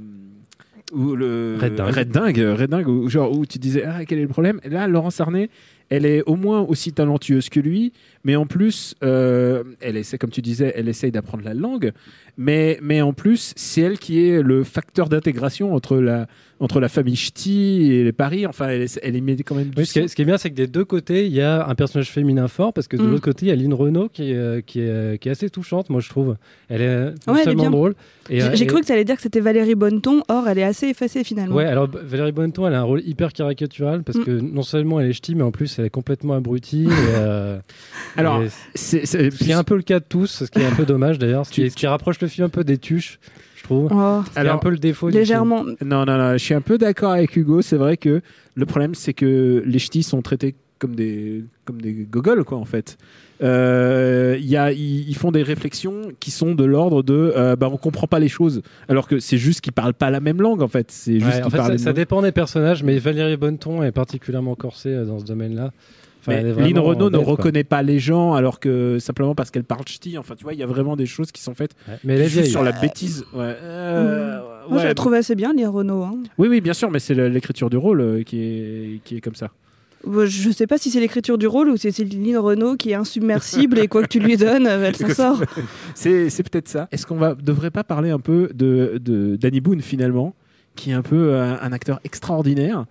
ou 0.93 1.15
le 1.15 1.57
Red 1.61 1.75
Dingue. 1.75 1.93
Red 1.95 2.09
Dingue, 2.09 2.37
Red 2.59 2.69
Dingue, 2.69 2.87
où, 2.89 3.09
genre 3.09 3.31
où 3.31 3.45
tu 3.45 3.59
disais 3.59 3.83
ah 3.85 4.03
quel 4.05 4.19
est 4.19 4.23
le 4.23 4.27
problème? 4.27 4.59
Et 4.63 4.69
là, 4.69 4.87
Laurence 4.87 5.21
Arnay, 5.21 5.49
elle 5.91 6.05
est 6.07 6.23
au 6.25 6.35
moins 6.35 6.61
aussi 6.61 6.91
talentueuse 6.93 7.49
que 7.49 7.59
lui, 7.59 7.93
mais 8.23 8.35
en 8.35 8.45
plus, 8.47 8.95
euh, 9.03 9.63
elle 9.81 9.97
essaie, 9.97 10.17
comme 10.17 10.29
tu 10.31 10.41
disais, 10.41 10.73
elle 10.75 10.87
essaye 10.87 11.11
d'apprendre 11.11 11.43
la 11.43 11.53
langue, 11.53 11.91
mais 12.37 12.79
mais 12.81 13.01
en 13.01 13.13
plus, 13.13 13.53
c'est 13.55 13.81
elle 13.81 13.99
qui 13.99 14.25
est 14.27 14.41
le 14.41 14.63
facteur 14.63 15.07
d'intégration 15.09 15.73
entre 15.75 15.97
la 15.97 16.25
entre 16.61 16.79
la 16.79 16.89
famille 16.89 17.15
ch'ti 17.15 17.91
et 17.91 18.03
les 18.03 18.11
paris. 18.11 18.45
Enfin, 18.45 18.69
elle, 18.69 18.85
elle 19.01 19.15
y 19.15 19.21
met 19.21 19.35
quand 19.37 19.55
même 19.55 19.69
du 19.69 19.79
Oui, 19.79 19.85
ce, 19.87 19.93
qui 19.93 19.99
est, 19.99 20.01
sien. 20.03 20.07
ce 20.09 20.15
qui 20.15 20.21
est 20.21 20.25
bien, 20.25 20.37
c'est 20.37 20.51
que 20.51 20.55
des 20.55 20.67
deux 20.67 20.85
côtés, 20.85 21.25
il 21.25 21.33
y 21.33 21.41
a 21.41 21.67
un 21.67 21.73
personnage 21.73 22.11
féminin 22.11 22.47
fort, 22.47 22.71
parce 22.71 22.87
que 22.87 22.97
de 22.97 23.01
Mm. 23.01 23.09
l'autre 23.09 23.23
côté, 23.23 23.45
il 23.47 23.49
y 23.49 23.51
a 23.51 23.55
Lynn 23.55 23.73
Renault 23.73 24.09
qui 24.09 24.31
est, 24.31 24.35
euh, 24.35 24.61
qui, 24.61 24.79
est, 24.79 24.87
euh, 24.87 25.17
qui 25.17 25.27
est 25.27 25.31
assez 25.31 25.49
touchante, 25.49 25.89
moi 25.89 26.01
je 26.01 26.09
trouve. 26.09 26.37
Elle 26.69 26.81
est 26.83 27.05
non 27.27 27.33
Ouais, 27.33 27.41
elle 27.47 27.55
drôle. 27.55 27.95
J'ai 28.29 28.67
cru 28.67 28.81
que 28.81 28.85
tu 28.85 28.91
allais 28.91 29.03
dire 29.05 29.15
que 29.15 29.23
c'était 29.23 29.39
Valérie 29.39 29.73
Bonneton, 29.75 30.21
or 30.29 30.47
elle 30.47 30.59
est 30.59 30.63
assez 30.63 30.87
effacée 30.89 31.23
finalement. 31.23 31.55
Ouais, 31.55 31.65
alors 31.65 31.89
Valérie 31.91 32.31
Bonneton, 32.31 32.67
elle 32.67 32.75
a 32.75 32.79
un 32.81 32.83
rôle 32.83 33.01
hyper 33.07 33.33
caricatural 33.33 34.03
parce 34.03 34.19
Mm. 34.19 34.23
que 34.23 34.31
non 34.39 34.61
seulement 34.61 34.99
elle 34.99 35.09
est 35.09 35.13
ch'ti, 35.13 35.33
mais 35.33 35.41
en 35.43 35.51
plus 35.51 35.79
elle 35.81 35.87
est 35.87 35.89
complètement 35.91 36.33
abrutie. 36.35 36.85
et, 36.85 36.89
euh, 36.91 37.59
Alors, 38.17 38.41
c'est 38.75 39.05
c'est- 39.05 39.31
ce 39.31 39.37
qui 39.43 39.51
est 39.51 39.53
un 39.55 39.63
peu 39.63 39.75
le 39.75 39.81
cas 39.81 39.99
de 39.99 40.05
tous, 40.07 40.45
ce 40.45 40.51
qui 40.51 40.59
est 40.59 40.65
un 40.65 40.75
peu 40.75 40.85
dommage 40.85 41.19
d'ailleurs, 41.19 41.45
ce, 41.45 41.51
qui 41.51 41.61
Tu- 41.61 41.67
est- 41.67 41.69
ce 41.71 41.75
qui 41.75 41.87
rapproche 41.87 42.19
le 42.21 42.27
film 42.27 42.45
un 42.45 42.49
peu 42.49 42.63
des 42.63 42.77
tuches, 42.77 43.19
je 43.55 43.63
trouve. 43.63 43.89
Oh, 43.91 44.21
C'est 44.31 44.39
Alors, 44.39 44.55
un 44.55 44.59
peu 44.59 44.69
le 44.69 44.77
défaut 44.77 45.11
du 45.11 45.17
légèrement. 45.17 45.63
Non, 45.81 46.05
non, 46.05 46.17
non, 46.17 46.33
je 46.33 46.37
suis 46.43 46.53
un 46.53 46.61
peu 46.61 46.77
d'accord 46.77 47.11
avec 47.11 47.35
Hugo. 47.35 47.61
C'est 47.61 47.77
vrai 47.77 47.97
que 47.97 48.21
le 48.55 48.65
problème, 48.65 48.95
c'est 48.95 49.13
que 49.13 49.63
les 49.65 49.79
ch'tis 49.79 50.03
sont 50.03 50.21
traités 50.21 50.55
comme 50.81 50.95
des, 50.95 51.45
comme 51.63 51.79
des 51.79 51.93
gogoles, 51.93 52.43
quoi, 52.43 52.57
en 52.57 52.65
fait. 52.65 52.97
Euh, 53.43 54.35
il 54.39 54.47
y 54.49 54.57
a, 54.57 54.71
ils, 54.71 55.07
ils 55.07 55.15
font 55.15 55.31
des 55.31 55.43
réflexions 55.43 56.01
qui 56.19 56.31
sont 56.31 56.53
de 56.55 56.63
l'ordre 56.65 57.03
de 57.03 57.33
euh, 57.35 57.55
bah, 57.55 57.69
on 57.71 57.77
comprend 57.77 58.07
pas 58.07 58.19
les 58.19 58.27
choses. 58.27 58.61
Alors 58.89 59.07
que 59.07 59.19
c'est 59.19 59.37
juste 59.37 59.61
qu'ils 59.61 59.73
parlent 59.73 59.93
pas 59.93 60.09
la 60.09 60.19
même 60.19 60.41
langue, 60.41 60.61
en 60.63 60.67
fait. 60.67 60.89
C'est 60.91 61.19
juste 61.19 61.25
Ouais, 61.37 61.43
en 61.43 61.49
fait, 61.49 61.77
ça, 61.77 61.93
dépend 61.93 62.21
des 62.23 62.31
personnages, 62.31 62.83
mais 62.83 62.97
Valérie 62.97 63.37
Bonneton 63.37 63.83
est 63.83 63.91
particulièrement 63.91 64.55
corsée 64.55 64.89
euh, 64.89 65.05
dans 65.05 65.19
ce 65.19 65.25
domaine-là. 65.25 65.71
Enfin, 66.23 66.39
Lynn 66.41 66.77
Renault 66.77 67.09
ne 67.09 67.17
quoi. 67.17 67.31
reconnaît 67.33 67.63
pas 67.63 67.81
les 67.81 67.97
gens 67.97 68.33
alors 68.33 68.59
que 68.59 68.99
simplement 68.99 69.33
parce 69.33 69.49
qu'elle 69.49 69.63
parle 69.63 69.85
ch'ti. 69.87 70.17
Enfin, 70.19 70.35
tu 70.35 70.43
vois, 70.43 70.53
il 70.53 70.59
y 70.59 70.63
a 70.63 70.67
vraiment 70.67 70.95
des 70.95 71.07
choses 71.07 71.31
qui 71.31 71.41
sont 71.41 71.55
faites 71.55 71.71
Ouais, 71.87 71.95
Mais 72.03 72.13
elle 72.13 72.21
est 72.21 72.23
juste 72.25 72.41
vieille. 72.41 72.51
sur 72.51 72.61
la 72.63 72.73
bêtise. 72.73 73.23
Ouais. 73.33 73.55
Euh, 73.63 74.39
Moi 74.69 74.77
je 74.79 74.85
la 74.85 74.93
trouve 74.93 75.15
assez 75.15 75.33
bien, 75.33 75.51
les 75.53 75.65
Renault. 75.65 76.03
hein. 76.03 76.17
Oui, 76.37 76.47
oui, 76.47 76.61
bien 76.61 76.73
sûr, 76.73 76.91
mais 76.91 76.99
c'est 76.99 77.15
l'écriture 77.15 77.71
du 77.71 77.77
rôle 77.77 78.01
euh, 78.01 78.23
qui 78.23 78.39
est, 78.39 78.99
qui 79.03 79.17
est 79.17 79.21
comme 79.21 79.33
ça. 79.33 79.49
Bon, 80.05 80.25
Je 80.25 80.49
sais 80.51 80.67
pas 80.67 80.77
si 80.77 80.89
c'est 80.89 80.99
l'écriture 80.99 81.37
du 81.37 81.47
rôle 81.47 81.69
ou 81.69 81.77
si 81.77 81.91
c'est 81.91 81.91
Céline 81.91 82.37
Renault 82.37 82.75
qui 82.75 82.91
est 82.91 82.95
insubmersible 82.95 83.79
et 83.79 83.87
quoi 83.87 84.01
que 84.03 84.07
tu 84.07 84.19
lui 84.19 84.37
donnes, 84.37 84.65
euh, 84.67 84.85
elle 84.87 84.95
s'en 84.95 85.09
sort. 85.09 85.41
C'est 85.95 86.43
peut-être 86.49 86.67
ça. 86.67 86.87
Est-ce 86.91 87.05
qu'on 87.05 87.17
va 87.17 87.35
devrait 87.35 87.71
pas 87.71 87.83
parler 87.83 88.09
un 88.09 88.19
peu 88.19 88.49
de, 88.53 88.99
de 89.03 89.35
Danny 89.35 89.61
Boone 89.61 89.81
finalement, 89.81 90.33
qui 90.75 90.91
est 90.91 90.93
un 90.93 91.01
peu 91.03 91.33
euh, 91.33 91.55
un 91.61 91.71
acteur 91.71 91.99
extraordinaire 92.03 92.85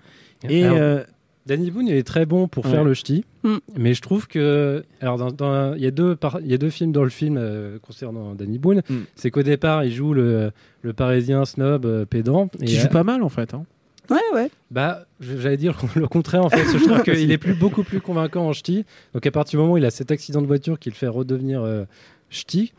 et 0.48 0.64
Alors, 0.64 0.76
euh, 0.78 1.02
Danny 1.46 1.70
Boone, 1.70 1.88
il 1.88 1.94
est 1.94 2.02
très 2.06 2.26
bon 2.26 2.46
pour 2.48 2.64
Ouais. 2.66 2.70
faire 2.70 2.84
le 2.84 2.94
ch'ti, 2.94 3.24
Mm. 3.42 3.56
mais 3.78 3.94
je 3.94 4.02
trouve 4.02 4.26
que 4.28 4.84
alors 5.00 5.16
dans, 5.16 5.30
dans- 5.32 5.74
il 5.74 5.82
y 5.82 5.86
a 5.86 5.90
deux 5.90 6.14
par- 6.14 6.40
il 6.42 6.46
y 6.50 6.54
a 6.54 6.58
deux 6.58 6.68
films 6.70 6.92
dans 6.92 7.02
le 7.02 7.08
film 7.10 7.36
euh, 7.38 7.78
concernant 7.80 8.34
Danny 8.34 8.58
Boone. 8.58 8.82
Mm. 8.88 8.94
C'est 9.16 9.30
qu'au 9.30 9.42
départ, 9.42 9.82
il 9.84 9.92
joue 9.92 10.12
le, 10.12 10.50
le 10.82 10.92
Parisien 10.92 11.44
snob 11.46 11.86
euh, 11.86 12.04
pédant. 12.04 12.48
qui 12.48 12.64
et, 12.64 12.78
joue 12.78 12.86
euh, 12.86 12.90
pas 12.90 13.02
mal 13.02 13.22
en 13.22 13.30
fait. 13.30 13.54
hein. 13.54 13.64
Ouais, 14.10 14.18
ouais. 14.34 14.50
Bah, 14.70 15.06
j'allais 15.20 15.56
dire 15.56 15.78
le 15.94 16.08
contraire 16.08 16.44
en 16.44 16.50
fait. 16.50 16.64
je 16.64 16.84
trouve 16.84 17.02
qu'il 17.04 17.30
est 17.30 17.38
plus 17.38 17.54
beaucoup 17.54 17.84
plus 17.84 18.00
convaincant 18.00 18.46
en 18.46 18.52
ch'ti. 18.52 18.84
Donc 19.14 19.24
à 19.26 19.30
partir 19.30 19.58
du 19.58 19.62
moment 19.62 19.74
où 19.74 19.78
il 19.78 19.84
a 19.84 19.90
cet 19.90 20.10
accident 20.10 20.42
de 20.42 20.46
voiture 20.46 20.78
qui 20.78 20.90
le 20.90 20.94
fait 20.96 21.08
redevenir 21.08 21.62
euh, 21.62 21.84
ch'ti. 22.28 22.72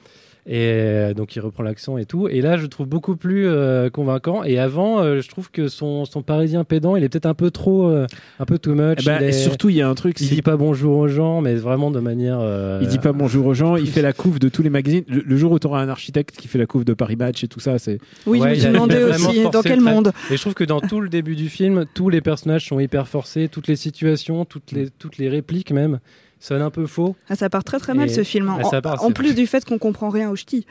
Et 0.48 0.72
euh, 0.74 1.14
donc 1.14 1.36
il 1.36 1.40
reprend 1.40 1.62
l'accent 1.62 1.98
et 2.00 2.06
tout. 2.06 2.28
Et 2.28 2.42
là, 2.42 2.58
je 2.58 2.64
le 2.64 2.68
trouve 2.68 2.88
beaucoup 2.88 3.16
plus 3.16 3.48
euh, 3.48 3.92
convaincant. 3.92 4.44
Et 4.44 4.58
avant, 4.58 5.00
euh, 5.00 5.22
je 5.22 5.30
trouve 5.30 5.52
que 5.52 5.68
son, 5.68 6.04
son 6.06 6.24
parisien 6.24 6.64
pédant, 6.64 6.96
il 6.96 7.04
est 7.04 7.10
peut-être 7.10 7.28
un 7.28 7.36
peu 7.36 7.52
trop, 7.52 7.88
euh, 7.88 8.08
un 8.40 8.46
peu 8.46 8.58
too 8.58 8.74
much. 8.74 8.98
Eh 9.02 9.06
ben, 9.06 9.20
il, 9.22 9.28
et 9.28 9.32
surtout, 9.34 9.70
il 9.70 9.76
y 9.76 9.82
a 9.84 9.88
un 9.88 9.94
truc. 9.94 10.20
il 10.20 10.28
dit 10.30 10.42
pas 10.42 10.58
bonjour 10.58 10.98
aux 10.98 11.08
gens, 11.08 11.42
mais 11.42 11.54
vraiment 11.54 11.92
de 11.92 12.00
manière. 12.00 12.40
euh, 12.42 12.80
Il 12.82 12.88
dit 12.88 12.98
pas 12.98 13.14
bonjour 13.14 13.46
aux 13.46 13.54
gens, 13.54 13.76
il 13.76 13.88
fait 13.88 14.02
la 14.02 14.14
couve 14.14 14.40
de 14.40 14.50
tous 14.50 14.64
les 14.64 14.72
magazines. 14.72 15.04
Le, 15.08 15.22
le 15.24 15.38
jour 15.38 15.52
où 15.52 15.60
tu 15.60 15.68
auras 15.68 15.80
un 15.82 15.90
architecte 15.90 16.36
qui 16.36 16.48
fait 16.48 16.58
la 16.58 16.66
couve 16.66 16.86
de 16.86 16.94
Paris 16.94 17.18
Match 17.18 17.44
et 17.44 17.48
tout 17.48 17.60
ça, 17.60 17.78
c'est. 17.78 18.00
Oui, 18.26 18.40
Ouais, 18.40 18.56
je 18.56 18.68
me 18.68 18.78
vraiment 18.78 19.10
aussi 19.30 19.44
dans 19.52 19.62
quel 19.62 19.80
monde. 19.82 20.12
Et 20.32 20.38
je 20.38 20.42
trouve 20.42 20.56
que 20.56 20.64
dans 20.64 20.80
tout 20.82 21.02
le 21.02 21.10
début 21.10 21.36
du 21.36 21.50
film, 21.50 21.86
tous 21.94 22.10
les 22.10 22.22
personnages 22.22 22.68
sont 22.68 22.80
hyper 22.80 23.08
forcés, 23.08 23.48
toutes 23.48 23.68
les 23.68 23.76
situations, 23.76 24.44
toutes 24.46 24.72
les, 24.72 24.90
toutes 24.90 25.20
les 25.20 25.30
répliques 25.30 25.72
même, 25.72 26.00
sonnent 26.42 26.62
un 26.62 26.70
peu 26.72 26.86
faux. 26.88 27.16
Ah, 27.30 27.36
ça 27.38 27.50
part 27.50 27.64
très 27.64 27.80
très 27.80 27.94
mal 27.94 28.10
Et- 28.10 28.14
ce 28.14 28.24
film. 28.24 28.50
hein. 28.50 28.58
Ah, 28.60 28.64
ça 28.66 28.80
en 28.80 28.82
part, 28.82 29.04
en 29.04 29.08
c'est- 29.08 29.14
plus 29.14 29.34
du 29.36 29.48
fait 29.48 29.64
qu'on 29.64 29.78
comprend 29.78 30.10
rien 30.10 30.30
au 30.30 30.36
ch'ti. 30.36 30.66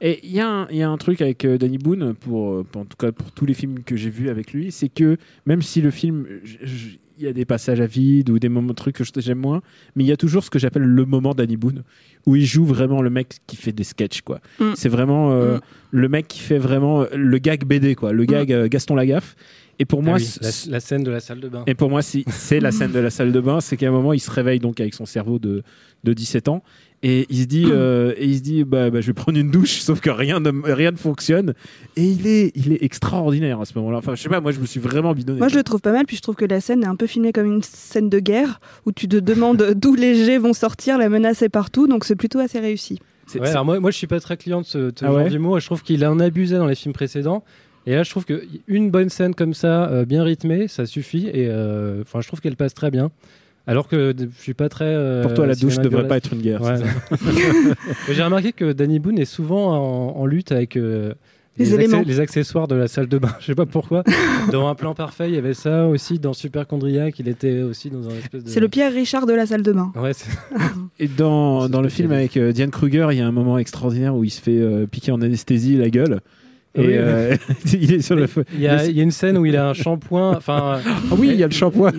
Et 0.00 0.20
il 0.24 0.30
y, 0.32 0.40
a 0.40 0.48
un- 0.48 0.68
il 0.68 0.76
y 0.76 0.82
a 0.82 0.88
un 0.90 0.98
truc 0.98 1.20
avec 1.22 1.44
euh, 1.44 1.56
Danny 1.58 1.78
Boone, 1.78 2.14
pour, 2.14 2.52
euh, 2.52 2.64
pour- 2.70 2.82
en 2.82 2.84
tout 2.84 2.96
cas 2.98 3.12
pour 3.12 3.32
tous 3.32 3.46
les 3.46 3.54
films 3.54 3.82
que 3.82 3.96
j'ai 3.96 4.10
vus 4.10 4.28
avec 4.28 4.52
lui, 4.52 4.70
c'est 4.70 4.88
que 4.90 5.16
même 5.46 5.62
si 5.62 5.80
le 5.80 5.90
film, 5.90 6.26
il 7.18 7.24
y 7.24 7.26
a 7.26 7.32
des 7.32 7.46
passages 7.46 7.80
à 7.80 7.86
vide 7.86 8.28
ou 8.28 8.38
des 8.38 8.50
moments 8.50 8.74
trucs 8.74 8.96
que 8.96 9.04
j'aime 9.22 9.38
moins, 9.38 9.62
mais 9.94 10.04
il 10.04 10.06
y 10.06 10.12
a 10.12 10.18
toujours 10.18 10.44
ce 10.44 10.50
que 10.50 10.58
j'appelle 10.58 10.82
le 10.82 11.04
moment 11.06 11.32
Danny 11.32 11.56
Boone, 11.56 11.82
où 12.26 12.36
il 12.36 12.44
joue 12.44 12.66
vraiment 12.66 13.00
le 13.00 13.08
mec 13.08 13.38
qui 13.46 13.56
fait 13.56 13.72
des 13.72 13.84
sketchs. 13.84 14.20
quoi. 14.20 14.40
Mm. 14.60 14.72
C'est 14.74 14.90
vraiment 14.90 15.32
euh, 15.32 15.56
Mm. 15.56 15.60
le 15.92 16.08
mec 16.10 16.28
qui 16.28 16.40
fait 16.40 16.58
vraiment 16.58 17.06
le 17.14 17.38
gag 17.38 17.64
BD, 17.64 17.94
quoi, 17.94 18.12
le 18.12 18.24
gag 18.26 18.52
euh, 18.52 18.68
Gaston 18.68 18.94
Lagaffe. 18.96 19.34
Et 19.78 19.84
pour 19.84 20.00
Ah 20.00 20.02
moi, 20.02 20.14
oui, 20.16 20.24
c- 20.24 20.40
la, 20.68 20.72
la 20.74 20.80
scène 20.80 21.02
de 21.02 21.10
la 21.10 21.20
salle 21.20 21.40
de 21.40 21.48
bain. 21.48 21.62
Et 21.66 21.74
pour 21.74 21.90
moi, 21.90 22.02
c'est 22.02 22.24
c'est 22.28 22.60
la 22.60 22.72
scène 22.72 22.92
de 22.92 22.98
la 22.98 23.10
salle 23.10 23.32
de 23.32 23.40
bain. 23.40 23.60
C'est 23.60 23.76
qu'à 23.76 23.88
un 23.88 23.92
moment, 23.92 24.12
il 24.12 24.20
se 24.20 24.30
réveille 24.30 24.58
donc 24.58 24.80
avec 24.80 24.94
son 24.94 25.04
cerveau 25.06 25.38
de, 25.38 25.62
de 26.04 26.12
17 26.12 26.48
ans. 26.48 26.62
Et 27.02 27.26
il 27.28 27.42
se 27.42 27.44
dit, 27.46 27.66
euh, 27.68 28.14
et 28.16 28.24
il 28.24 28.36
se 28.38 28.42
dit 28.42 28.64
bah, 28.64 28.88
bah, 28.90 29.02
je 29.02 29.06
vais 29.08 29.12
prendre 29.12 29.38
une 29.38 29.50
douche, 29.50 29.80
sauf 29.80 30.00
que 30.00 30.08
rien 30.08 30.40
ne, 30.40 30.50
rien 30.64 30.92
ne 30.92 30.96
fonctionne. 30.96 31.52
Et 31.96 32.04
il 32.04 32.26
est, 32.26 32.52
il 32.54 32.72
est 32.72 32.82
extraordinaire 32.82 33.60
à 33.60 33.66
ce 33.66 33.74
moment-là. 33.78 33.98
Enfin, 33.98 34.14
je 34.14 34.22
sais 34.22 34.30
pas, 34.30 34.40
moi, 34.40 34.50
je 34.52 34.60
me 34.60 34.66
suis 34.66 34.80
vraiment 34.80 35.12
bidonné. 35.12 35.38
Moi, 35.38 35.48
je 35.48 35.56
le 35.56 35.62
trouve 35.62 35.80
pas 35.82 35.92
mal, 35.92 36.06
puis 36.06 36.16
je 36.16 36.22
trouve 36.22 36.36
que 36.36 36.46
la 36.46 36.60
scène 36.62 36.82
est 36.82 36.86
un 36.86 36.96
peu 36.96 37.06
filmée 37.06 37.32
comme 37.32 37.46
une 37.46 37.62
scène 37.62 38.08
de 38.08 38.18
guerre, 38.18 38.60
où 38.86 38.92
tu 38.92 39.08
te 39.08 39.16
demandes 39.16 39.74
d'où 39.76 39.94
les 39.94 40.14
jets 40.24 40.38
vont 40.38 40.54
sortir, 40.54 40.96
la 40.96 41.10
menace 41.10 41.42
est 41.42 41.50
partout, 41.50 41.86
donc 41.86 42.04
c'est 42.06 42.16
plutôt 42.16 42.38
assez 42.38 42.58
réussi. 42.60 42.98
Ouais, 43.34 43.48
alors 43.48 43.64
moi, 43.64 43.78
moi, 43.80 43.90
je 43.90 43.96
suis 43.98 44.06
pas 44.06 44.20
très 44.20 44.36
client 44.36 44.60
de 44.62 44.66
ce, 44.66 44.78
de 44.78 44.92
ce 44.98 45.04
Ah 45.04 45.08
genre 45.08 45.16
ouais 45.16 45.28
d'humour. 45.28 45.58
et 45.58 45.60
Je 45.60 45.66
trouve 45.66 45.82
qu'il 45.82 46.04
en 46.06 46.18
abusait 46.20 46.56
dans 46.58 46.66
les 46.66 46.76
films 46.76 46.94
précédents. 46.94 47.44
Et 47.86 47.94
là, 47.94 48.02
je 48.02 48.10
trouve 48.10 48.24
qu'une 48.24 48.90
bonne 48.90 49.08
scène 49.10 49.34
comme 49.34 49.54
ça, 49.54 49.88
euh, 49.90 50.04
bien 50.04 50.24
rythmée, 50.24 50.66
ça 50.68 50.86
suffit. 50.86 51.28
Et 51.28 51.46
euh, 51.48 52.02
enfin, 52.02 52.20
je 52.20 52.26
trouve 52.26 52.40
qu'elle 52.40 52.56
passe 52.56 52.74
très 52.74 52.90
bien. 52.90 53.10
Alors 53.68 53.88
que 53.88 54.14
je 54.18 54.42
suis 54.42 54.54
pas 54.54 54.68
très. 54.68 54.84
euh, 54.86 55.22
Pour 55.22 55.34
toi, 55.34 55.46
la 55.46 55.54
douche 55.54 55.72
cinéma 55.74 55.88
devrait 55.90 56.08
pas 56.08 56.16
être 56.18 56.32
une 56.32 56.40
guerre. 56.40 56.62
Ouais. 56.62 56.76
J'ai 58.10 58.22
remarqué 58.22 58.52
que 58.52 58.72
Danny 58.72 58.98
Boone 58.98 59.18
est 59.18 59.24
souvent 59.24 59.72
en, 59.72 60.16
en 60.20 60.26
lutte 60.26 60.52
avec 60.52 60.76
euh, 60.76 61.14
Les 61.58 61.64
les, 61.66 61.74
éléments. 61.74 62.02
les 62.06 62.20
accessoires 62.20 62.68
de 62.68 62.74
la 62.76 62.86
salle 62.88 63.08
de 63.08 63.18
bain. 63.18 63.30
Je 63.40 63.46
sais 63.46 63.54
pas 63.56 63.66
pourquoi. 63.66 64.04
dans 64.52 64.68
un 64.68 64.74
plan 64.76 64.94
parfait, 64.94 65.28
il 65.28 65.34
y 65.34 65.38
avait 65.38 65.54
ça 65.54 65.86
aussi. 65.86 66.18
Dans 66.20 66.32
Superchondriac, 66.32 67.18
il 67.18 67.28
était 67.28 67.62
aussi 67.62 67.90
dans 67.90 68.08
un 68.08 68.14
espèce 68.16 68.44
de. 68.44 68.48
C'est 68.48 68.60
le 68.60 68.68
Pierre 68.68 68.92
Richard 68.92 69.26
de 69.26 69.32
la 69.32 69.46
salle 69.46 69.62
de 69.62 69.72
bain. 69.72 69.92
Ouais, 69.96 70.12
Et 71.00 71.08
dans, 71.08 71.68
dans 71.68 71.82
le 71.82 71.88
film 71.88 72.12
avec 72.12 72.36
euh, 72.36 72.52
Diane 72.52 72.70
Kruger, 72.70 73.08
il 73.12 73.18
y 73.18 73.20
a 73.20 73.26
un 73.26 73.32
moment 73.32 73.58
extraordinaire 73.58 74.14
où 74.14 74.22
il 74.24 74.30
se 74.30 74.40
fait 74.40 74.58
euh, 74.58 74.86
piquer 74.86 75.10
en 75.12 75.20
anesthésie 75.22 75.76
la 75.76 75.90
gueule. 75.90 76.20
Et 76.76 76.80
Oui. 76.80 76.86
euh, 76.96 77.36
il 77.72 77.92
est 77.94 78.00
sur 78.00 78.16
le 78.16 78.26
feu. 78.26 78.44
il 78.54 78.60
y, 78.60 78.68
a, 78.68 78.84
il 78.86 78.96
y 78.96 79.00
a 79.00 79.02
une 79.02 79.10
scène 79.10 79.38
où 79.38 79.46
il 79.46 79.56
a 79.56 79.68
un 79.68 79.72
shampoing. 79.74 80.36
Enfin, 80.36 80.80
Ah 80.86 81.14
oui, 81.18 81.28
il 81.32 81.36
y 81.36 81.42
a 81.42 81.46
le 81.46 81.52
shampoing. 81.52 81.92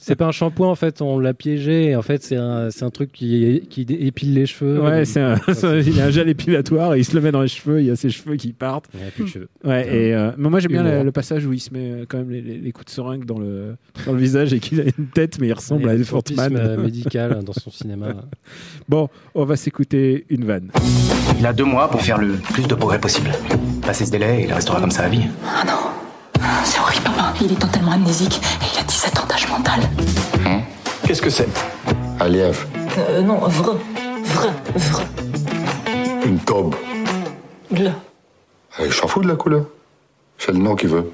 C'est 0.00 0.16
pas 0.16 0.26
un 0.26 0.32
shampoing 0.32 0.68
en 0.68 0.74
fait, 0.74 1.00
on 1.02 1.18
l'a 1.18 1.34
piégé. 1.34 1.94
En 1.96 2.02
fait, 2.02 2.22
c'est 2.22 2.36
un, 2.36 2.68
truc 2.92 3.12
qui, 3.12 3.62
qui 3.70 3.82
épile 3.88 4.34
les 4.34 4.46
cheveux. 4.46 4.80
Ouais, 4.82 5.04
c'est 5.04 5.20
un- 5.20 5.36
il 5.86 6.00
a 6.00 6.06
un 6.06 6.10
gel 6.10 6.28
épilatoire 6.28 6.94
et 6.94 6.98
il 6.98 7.04
se 7.04 7.14
le 7.14 7.20
met 7.20 7.30
dans 7.32 7.42
les 7.42 7.48
cheveux. 7.48 7.80
Il 7.80 7.86
y 7.86 7.90
a 7.90 7.96
ses 7.96 8.10
cheveux 8.10 8.36
qui 8.36 8.52
partent. 8.52 8.86
Il 8.94 9.06
a 9.06 9.10
plus 9.10 9.24
de 9.24 9.28
cheveux. 9.28 9.48
Ouais, 9.64 9.86
et 9.86 10.14
euh, 10.14 10.30
mais 10.36 10.48
moi 10.48 10.60
j'aime 10.60 10.72
bien 10.72 10.82
le, 10.82 11.02
le 11.04 11.12
passage 11.12 11.46
où 11.46 11.52
il 11.52 11.60
se 11.60 11.72
met 11.72 11.90
euh, 11.92 12.04
quand 12.08 12.18
même 12.18 12.30
les, 12.30 12.40
les- 12.40 12.58
les 12.58 12.72
coups 12.72 12.86
de 12.86 12.90
seringue 12.90 13.24
dans 13.24 13.38
le, 13.38 13.76
dans 14.06 14.12
le 14.12 14.18
visage 14.18 14.52
et 14.52 14.58
qu'il 14.58 14.80
a 14.80 14.84
une 14.84 15.06
tête, 15.14 15.38
mais 15.40 15.48
il 15.48 15.52
ressemble 15.52 15.88
à 15.88 15.92
un 15.92 15.94
Elephant 15.94 16.20
tropisme, 16.22 16.54
Man. 16.54 16.56
euh, 16.56 16.76
médical 16.82 17.40
dans 17.44 17.52
son 17.52 17.70
cinéma. 17.70 18.08
Bon, 18.88 19.08
on 19.34 19.44
va 19.44 19.56
s'écouter 19.56 20.24
une 20.30 20.44
vanne. 20.44 20.70
Il 21.38 21.46
a 21.46 21.52
deux 21.52 21.64
mois 21.64 21.88
pour 21.90 22.00
faire 22.02 22.18
le 22.18 22.34
plus 22.52 22.66
de 22.66 22.74
progrès 22.74 22.98
possible. 22.98 23.30
Passer 23.82 24.04
ce 24.08 24.12
délai, 24.12 24.44
il 24.48 24.52
restera 24.54 24.80
comme 24.80 24.90
ça 24.90 25.02
à 25.04 25.08
vie. 25.08 25.26
Ah 25.46 25.64
non. 25.66 26.40
C'est 26.64 26.80
horrible, 26.80 27.04
papa. 27.04 27.34
Il 27.42 27.52
est 27.52 27.56
totalement 27.60 27.92
amnésique 27.92 28.40
et 28.62 28.64
il 28.74 28.80
a 28.80 28.82
17 28.82 29.18
ans 29.20 29.26
d'âge 29.28 29.48
mental. 29.50 29.80
Qu'est-ce 31.06 31.20
que 31.22 31.28
c'est? 31.30 31.48
Un 32.20 32.28
lièvre, 32.28 32.66
Euh, 32.98 33.20
non, 33.22 33.36
vrai. 33.38 33.74
Vrai. 34.24 34.48
Vrai. 34.74 35.04
une 36.26 36.38
taube. 36.38 36.74
Bleu. 37.70 37.90
Eh, 38.80 38.86
Il 38.86 38.92
s'en 38.92 39.08
fout 39.08 39.22
de 39.24 39.28
la 39.28 39.36
couleur. 39.36 39.64
C'est 40.38 40.52
le 40.52 40.58
nom 40.58 40.74
qu'il 40.74 40.88
veut. 40.88 41.10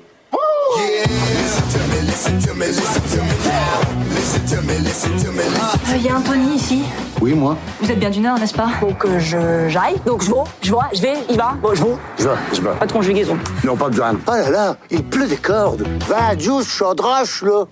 Il 5.96 6.02
y 6.02 6.08
a 6.08 6.16
un 6.16 6.20
Tony 6.20 6.56
ici. 6.56 6.82
Oui, 7.20 7.34
moi. 7.34 7.56
Vous 7.80 7.90
êtes 7.90 7.98
bien 7.98 8.10
du 8.10 8.20
Nord, 8.20 8.38
n'est-ce 8.38 8.54
pas? 8.54 8.68
Donc 8.80 9.04
euh, 9.04 9.18
je 9.18 9.68
j'aille, 9.68 9.96
donc 10.04 10.22
je 10.22 10.30
vais, 10.30 10.36
je 10.60 10.70
vois, 10.70 10.88
je 10.92 11.00
vais, 11.00 11.14
il 11.30 11.36
va, 11.36 11.54
bon 11.62 11.74
je 11.74 11.82
vais. 11.82 11.96
Je 12.18 12.24
vais, 12.24 12.34
je 12.52 12.60
vais. 12.60 12.70
Pas 12.78 12.86
de 12.86 12.92
conjugaison. 12.92 13.38
Non, 13.64 13.76
pas 13.76 13.88
besoin. 13.88 14.12
Oh 14.26 14.32
là 14.32 14.50
là, 14.50 14.76
il 14.90 15.02
pleut 15.04 15.26
des 15.26 15.36
cordes. 15.36 15.86
Va, 16.08 16.36
Juice, 16.36 16.68
chaudroche, 16.68 17.42
là. 17.42 17.64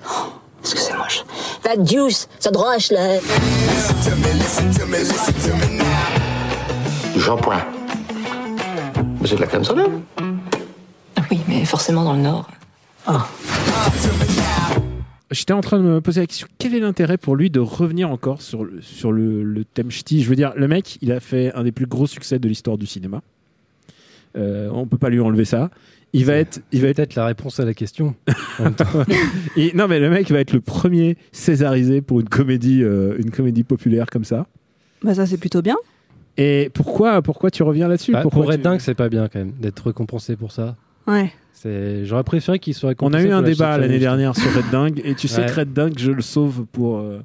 Parce 0.62 0.74
que 0.74 0.80
c'est 0.80 0.96
moche? 0.96 1.24
La 1.64 1.84
juice, 1.84 2.28
ça 2.38 2.50
droche 2.50 2.90
là. 2.92 3.18
Du 7.12 7.20
shampoing. 7.20 7.56
Mais 9.20 9.28
c'est 9.28 9.36
de 9.36 9.40
la 9.40 9.46
crème 9.46 9.64
solaire? 9.64 9.88
Oui, 11.30 11.40
mais 11.48 11.64
forcément 11.64 12.04
dans 12.04 12.14
le 12.14 12.20
Nord. 12.20 12.46
J'étais 15.30 15.52
en 15.54 15.62
train 15.62 15.78
de 15.78 15.82
me 15.84 16.00
poser 16.02 16.20
la 16.20 16.26
question 16.26 16.46
quel 16.58 16.74
est 16.74 16.80
l'intérêt 16.80 17.16
pour 17.16 17.36
lui 17.36 17.48
de 17.48 17.58
revenir 17.60 18.10
encore 18.10 18.42
sur, 18.42 18.64
le- 18.64 18.82
sur 18.82 19.12
le, 19.12 19.42
le 19.42 19.64
thème 19.64 19.90
ch'ti? 19.90 20.22
Je 20.22 20.28
veux 20.28 20.36
dire, 20.36 20.52
le 20.56 20.68
mec, 20.68 20.98
il 21.00 21.10
a 21.10 21.20
fait 21.20 21.52
un 21.54 21.64
des 21.64 21.72
plus 21.72 21.86
gros 21.86 22.06
succès 22.06 22.38
de 22.38 22.46
l'histoire 22.48 22.76
du 22.76 22.84
cinéma. 22.86 23.22
Euh, 24.36 24.68
on 24.72 24.86
peut 24.86 24.98
pas 24.98 25.08
lui 25.08 25.20
enlever 25.20 25.44
ça. 25.46 25.70
Il 26.12 26.26
va 26.26 26.34
être, 26.34 26.60
il 26.72 26.82
va 26.82 26.88
être 26.88 26.96
Peut-être 26.98 27.14
la 27.14 27.24
réponse 27.24 27.58
à 27.60 27.64
la 27.64 27.72
question. 27.72 28.14
en 28.58 28.64
même 28.64 28.74
temps. 28.74 28.84
Et- 29.56 29.72
non, 29.74 29.88
mais 29.88 29.98
le 29.98 30.10
mec 30.10 30.30
va 30.30 30.40
être 30.40 30.52
le 30.52 30.60
premier 30.60 31.16
césarisé 31.32 32.02
pour 32.02 32.20
une 32.20 32.28
comédie, 32.28 32.82
euh, 32.84 33.16
une 33.18 33.30
comédie 33.30 33.64
populaire 33.64 34.06
comme 34.10 34.24
ça. 34.24 34.46
Bah 35.02 35.14
ça 35.14 35.26
c'est 35.26 35.38
plutôt 35.38 35.62
bien. 35.62 35.76
Et 36.36 36.70
pourquoi, 36.74 37.22
pourquoi 37.22 37.50
tu 37.50 37.62
reviens 37.62 37.88
là-dessus? 37.88 38.12
Bah, 38.12 38.20
Pourquoi 38.22 38.42
pour 38.44 38.52
tu- 38.52 38.58
Dingue, 38.60 38.80
c'est 38.80 38.94
pas 38.94 39.08
bien 39.08 39.28
quand 39.28 39.38
même 39.38 39.52
d'être 39.58 39.86
récompensé 39.86 40.36
pour 40.36 40.52
ça. 40.52 40.76
Ouais. 41.06 41.32
C'est- 41.52 42.04
J'aurais 42.04 42.24
préféré 42.24 42.58
qu'il 42.58 42.74
soit 42.74 42.94
On 43.00 43.12
a 43.12 43.22
eu 43.22 43.30
un 43.30 43.42
débat 43.42 43.78
l'année 43.78 43.98
dernière 43.98 44.34
sur 44.36 44.52
Red 44.54 44.70
Dingue, 44.72 45.00
et 45.04 45.14
tu 45.14 45.28
sais 45.28 45.42
Ouais. 45.42 45.46
que 45.46 45.60
Red 45.60 45.72
Dingue, 45.72 45.94
je 45.96 46.10
le 46.10 46.22
sauve 46.22 46.64
pour, 46.72 46.98
euh, 46.98 47.20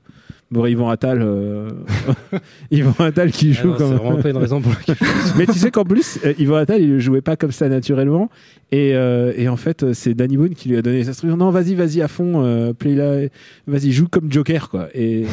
pour 0.53 0.67
Yvan 0.67 0.89
Attal. 0.89 1.21
euh, 1.23 1.69
Yvan 2.71 2.93
Attal 3.05 3.31
qui 3.31 3.55
Ah 3.57 3.61
joue 3.61 3.67
non, 3.69 3.73
C'est 3.77 3.83
comme. 3.83 3.93
vraiment 3.95 4.21
pas 4.21 4.29
une 4.29 4.37
raison 4.37 4.61
pour 4.61 4.71
laquelle. 4.73 4.95
Mais 5.37 5.45
tu 5.47 5.53
sais 5.53 5.71
qu'en 5.71 5.85
plus, 5.85 6.19
euh, 6.25 6.33
Yvan 6.37 6.55
Attal, 6.57 6.81
il 6.81 6.93
ne 6.93 6.99
jouait 6.99 7.21
pas 7.21 7.35
comme 7.35 7.51
ça 7.51 7.67
naturellement. 7.67 8.29
Et, 8.71 8.91
euh, 8.95 9.33
et 9.35 9.49
en 9.49 9.57
fait, 9.57 9.81
euh, 9.83 9.93
c'est 9.93 10.13
Danny 10.13 10.37
Boone 10.37 10.53
qui 10.53 10.69
lui 10.69 10.77
a 10.77 10.81
donné 10.83 10.97
les 10.97 11.09
instructions. 11.09 11.37
Non, 11.37 11.49
vas-y, 11.49 11.73
vas-y 11.73 12.01
à 12.01 12.07
fond, 12.07 12.43
euh, 12.43 12.73
play 12.73 12.93
là, 12.95 13.27
vas-y, 13.65 13.91
joue 13.91 14.07
comme 14.07 14.31
Joker, 14.31 14.69
quoi. 14.69 14.89
Et, 14.93 15.25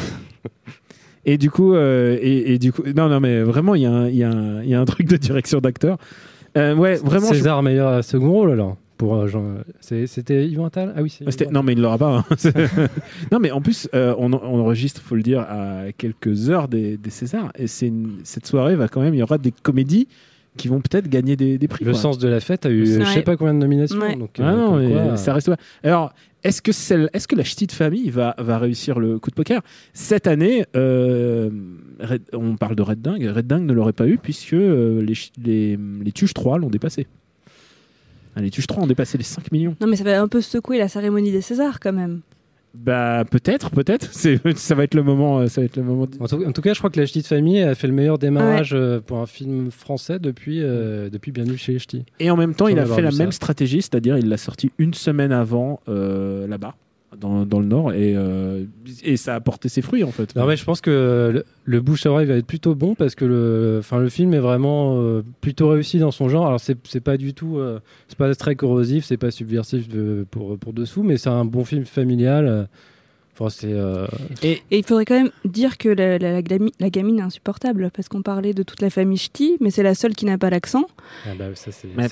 et 1.25 1.37
du 1.37 1.49
coup, 1.51 1.73
euh, 1.75 2.17
et, 2.21 2.53
et 2.53 2.59
du 2.59 2.71
coup, 2.71 2.83
non, 2.95 3.07
non, 3.09 3.19
mais 3.19 3.41
vraiment, 3.43 3.75
il 3.75 3.81
y, 3.83 3.85
a 3.85 3.91
un- 3.91 4.07
il 4.09 4.15
y, 4.15 4.69
y 4.69 4.73
a 4.73 4.79
un 4.81 4.85
truc 4.85 5.07
de 5.07 5.17
direction 5.17 5.59
d'acteur. 5.59 5.97
Euh, 6.57 6.73
ouais, 6.75 6.95
vraiment. 6.95 7.27
je- 7.29 7.35
César 7.35 7.61
meilleur 7.61 8.03
second 8.03 8.31
rôle 8.31 8.51
alors. 8.51 8.77
Pour, 8.97 9.15
euh, 9.15 9.27
C'était 9.81 10.47
Yvan 10.47 10.65
Attal? 10.65 10.93
Ah 10.95 11.01
oui. 11.01 11.17
Ah, 11.25 11.29
Non, 11.51 11.63
mais 11.63 11.73
il 11.73 11.77
ne 11.77 11.81
l'aura 11.81 11.97
pas. 11.97 12.17
hein. 12.17 12.25
Non, 13.31 13.39
mais 13.39 13.51
en 13.51 13.61
plus, 13.61 13.89
euh, 13.93 14.15
on, 14.17 14.31
on 14.33 14.59
enregistre, 14.59 15.01
faut 15.01 15.15
le 15.15 15.23
dire, 15.23 15.41
à 15.41 15.91
quelques 15.97 16.49
heures 16.49 16.67
des, 16.67 16.97
des 16.97 17.09
Césars. 17.09 17.51
Et 17.57 17.67
c'est 17.67 17.87
une- 17.87 18.19
cette 18.23 18.45
soirée 18.47 18.75
va 18.75 18.87
quand 18.87 19.01
même, 19.01 19.13
il 19.13 19.19
y 19.19 19.23
aura 19.23 19.37
des 19.37 19.51
comédies 19.51 20.07
qui 20.57 20.69
vont 20.69 20.79
peut-être 20.79 21.09
gagner 21.09 21.35
des, 21.35 21.57
des 21.57 21.67
prix. 21.67 21.83
Le 21.83 21.91
quoi. 21.91 21.99
sens 21.99 22.17
de 22.17 22.29
la 22.29 22.39
fête 22.39 22.65
a 22.65 22.69
eu 22.69 22.85
je 22.85 23.03
sais 23.03 23.21
pas 23.23 23.35
combien 23.35 23.53
de 23.53 23.59
nominations. 23.59 23.99
Ouais. 23.99 24.15
Donc, 24.15 24.37
Ah 24.39 24.53
euh, 24.53 24.55
non, 24.55 24.71
comme 24.71 24.85
mais 24.87 24.93
quoi, 24.93 25.17
ça 25.17 25.33
reste. 25.33 25.51
Alors, 25.83 26.13
est-ce 26.45 26.61
que, 26.61 26.71
celle, 26.71 27.09
est-ce 27.11 27.27
que 27.27 27.35
la 27.35 27.43
ch'ti 27.43 27.67
de 27.67 27.73
famille 27.73 28.09
va, 28.09 28.35
va 28.37 28.57
réussir 28.57 28.97
le 28.99 29.19
coup 29.19 29.29
de 29.31 29.35
poker? 29.35 29.61
Cette 29.91 30.27
année, 30.27 30.63
euh, 30.77 31.49
Red- 31.99 32.29
on 32.31 32.55
parle 32.55 32.75
de 32.77 32.81
Red 32.83 33.01
Dingue. 33.01 33.25
Red 33.35 33.47
Dingue 33.47 33.65
ne 33.65 33.73
l'aurait 33.73 33.91
pas 33.91 34.07
eu 34.07 34.17
puisque 34.17 34.53
euh, 34.53 35.01
les, 35.01 35.15
les, 35.43 35.77
les 36.01 36.11
Tuches 36.13 36.33
3 36.33 36.57
l'ont 36.59 36.69
dépassé. 36.69 37.07
Ah, 38.35 38.41
Les 38.41 38.49
Tuches 38.51 38.67
3 38.67 38.83
ont 38.83 38.87
dépassé 38.87 39.17
les 39.17 39.23
5 39.23 39.51
millions. 39.51 39.75
Non 39.81 39.87
mais 39.87 39.95
ça 39.95 40.03
va 40.03 40.21
un 40.21 40.27
peu 40.27 40.41
secouer 40.41 40.77
la 40.77 40.87
cérémonie 40.87 41.31
des 41.31 41.41
Césars 41.41 41.79
quand 41.79 41.93
même. 41.93 42.21
Bah 42.77 43.23
peut-être, 43.31 43.69
peut-être. 43.71 44.09
C'est, 44.11 44.37
ça 44.57 44.75
va 44.75 44.83
être 44.83 44.95
le 44.95 45.03
moment. 45.03 45.39
euh, 45.39 45.47
Ça 45.47 45.61
va 45.61 45.65
être 45.65 45.77
le 45.77 45.83
moment. 45.83 46.07
En 46.19 46.27
tout, 46.27 46.43
en 46.45 46.51
tout 46.51 46.61
cas, 46.61 46.73
je 46.73 46.79
crois 46.79 46.89
que 46.89 46.99
La 46.99 47.05
Ch'ti 47.05 47.21
de 47.21 47.27
famille 47.27 47.61
a 47.61 47.73
fait 47.73 47.87
le 47.87 47.93
meilleur 47.93 48.17
démarrage 48.17 48.71
euh, 48.73 48.99
pour 48.99 49.19
un 49.19 49.25
film 49.25 49.71
français 49.71 50.19
depuis, 50.19 50.59
euh, 50.61 51.09
depuis 51.09 51.31
Bienvenue 51.31 51.57
chez 51.57 51.71
les 51.71 51.79
Ch'tis. 51.79 52.03
Et 52.19 52.29
en 52.29 52.35
même 52.35 52.53
temps, 52.53 52.67
il 52.67 52.77
a 52.77 52.85
fait 52.85 53.01
la 53.01 53.11
même 53.11 53.31
ça. 53.31 53.37
stratégie, 53.37 53.81
c'est-à-dire 53.81 54.17
il 54.17 54.27
l'a 54.27 54.35
sorti 54.35 54.71
une 54.77 54.93
semaine 54.93 55.31
avant 55.31 55.79
euh, 55.87 56.45
là-bas, 56.47 56.75
dans, 57.19 57.59
le 57.59 57.65
Nord 57.65 57.93
et, 57.93 58.15
euh, 58.15 58.65
et 59.03 59.17
ça 59.17 59.35
a 59.35 59.39
porté 59.39 59.69
ses 59.69 59.81
fruits 59.81 60.03
en 60.03 60.11
fait. 60.11 60.35
Non, 60.35 60.45
mais 60.45 60.55
je 60.55 60.63
pense 60.63 60.81
que 60.81 61.31
le, 61.33 61.45
le 61.63 61.81
bouche 61.81 62.05
à 62.05 62.11
oreille 62.11 62.27
va 62.27 62.35
être 62.35 62.45
plutôt 62.45 62.75
bon 62.75 62.95
parce 62.95 63.15
que 63.15 63.25
le, 63.25 63.77
enfin, 63.79 63.99
le 63.99 64.09
film 64.09 64.33
est 64.33 64.39
vraiment 64.39 65.01
euh, 65.01 65.23
plutôt 65.41 65.69
réussi 65.69 65.99
dans 65.99 66.11
son 66.11 66.29
genre. 66.29 66.47
Alors, 66.47 66.59
c'est 66.59 67.01
pas 67.01 67.17
du 67.17 67.33
tout, 67.33 67.57
euh, 67.57 67.79
c'est 68.07 68.17
pas 68.17 68.33
très 68.35 68.55
corrosif, 68.55 69.05
c'est 69.05 69.17
pas 69.17 69.31
subversif 69.31 69.87
pour, 70.31 70.57
pour 70.57 70.73
dessous, 70.73 71.03
mais 71.03 71.17
c'est 71.17 71.29
un 71.29 71.45
bon 71.45 71.65
film 71.65 71.85
familial. 71.85 72.67
Euh. 73.39 73.43
Enfin, 73.45 73.49
c'est. 73.49 73.71
euh, 73.71 74.07
Et, 74.43 74.61
Et 74.71 74.77
il 74.79 74.83
faudrait 74.85 75.05
quand 75.05 75.15
même 75.15 75.31
dire 75.45 75.77
que 75.77 75.89
la, 75.89 76.17
la- 76.17 76.31
la 76.33 76.41
gami- 76.41 76.71
la 76.79 76.89
gamine 76.89 77.19
est 77.19 77.23
insupportable 77.23 77.89
parce 77.95 78.07
qu'on 78.09 78.21
parlait 78.21 78.53
de 78.53 78.63
toute 78.63 78.81
la 78.81 78.89
famille 78.89 79.17
ch'ti, 79.17 79.57
mais 79.61 79.71
c'est 79.71 79.83
la 79.83 79.95
seule 79.95 80.13
qui 80.15 80.25
n'a 80.25 80.37
pas 80.37 80.49
l'accent. 80.49 80.85
ah 81.25 81.29
bah, 81.37 81.45
ça, 81.55 81.71
c'est. 81.71 81.87
Pas 81.89 82.07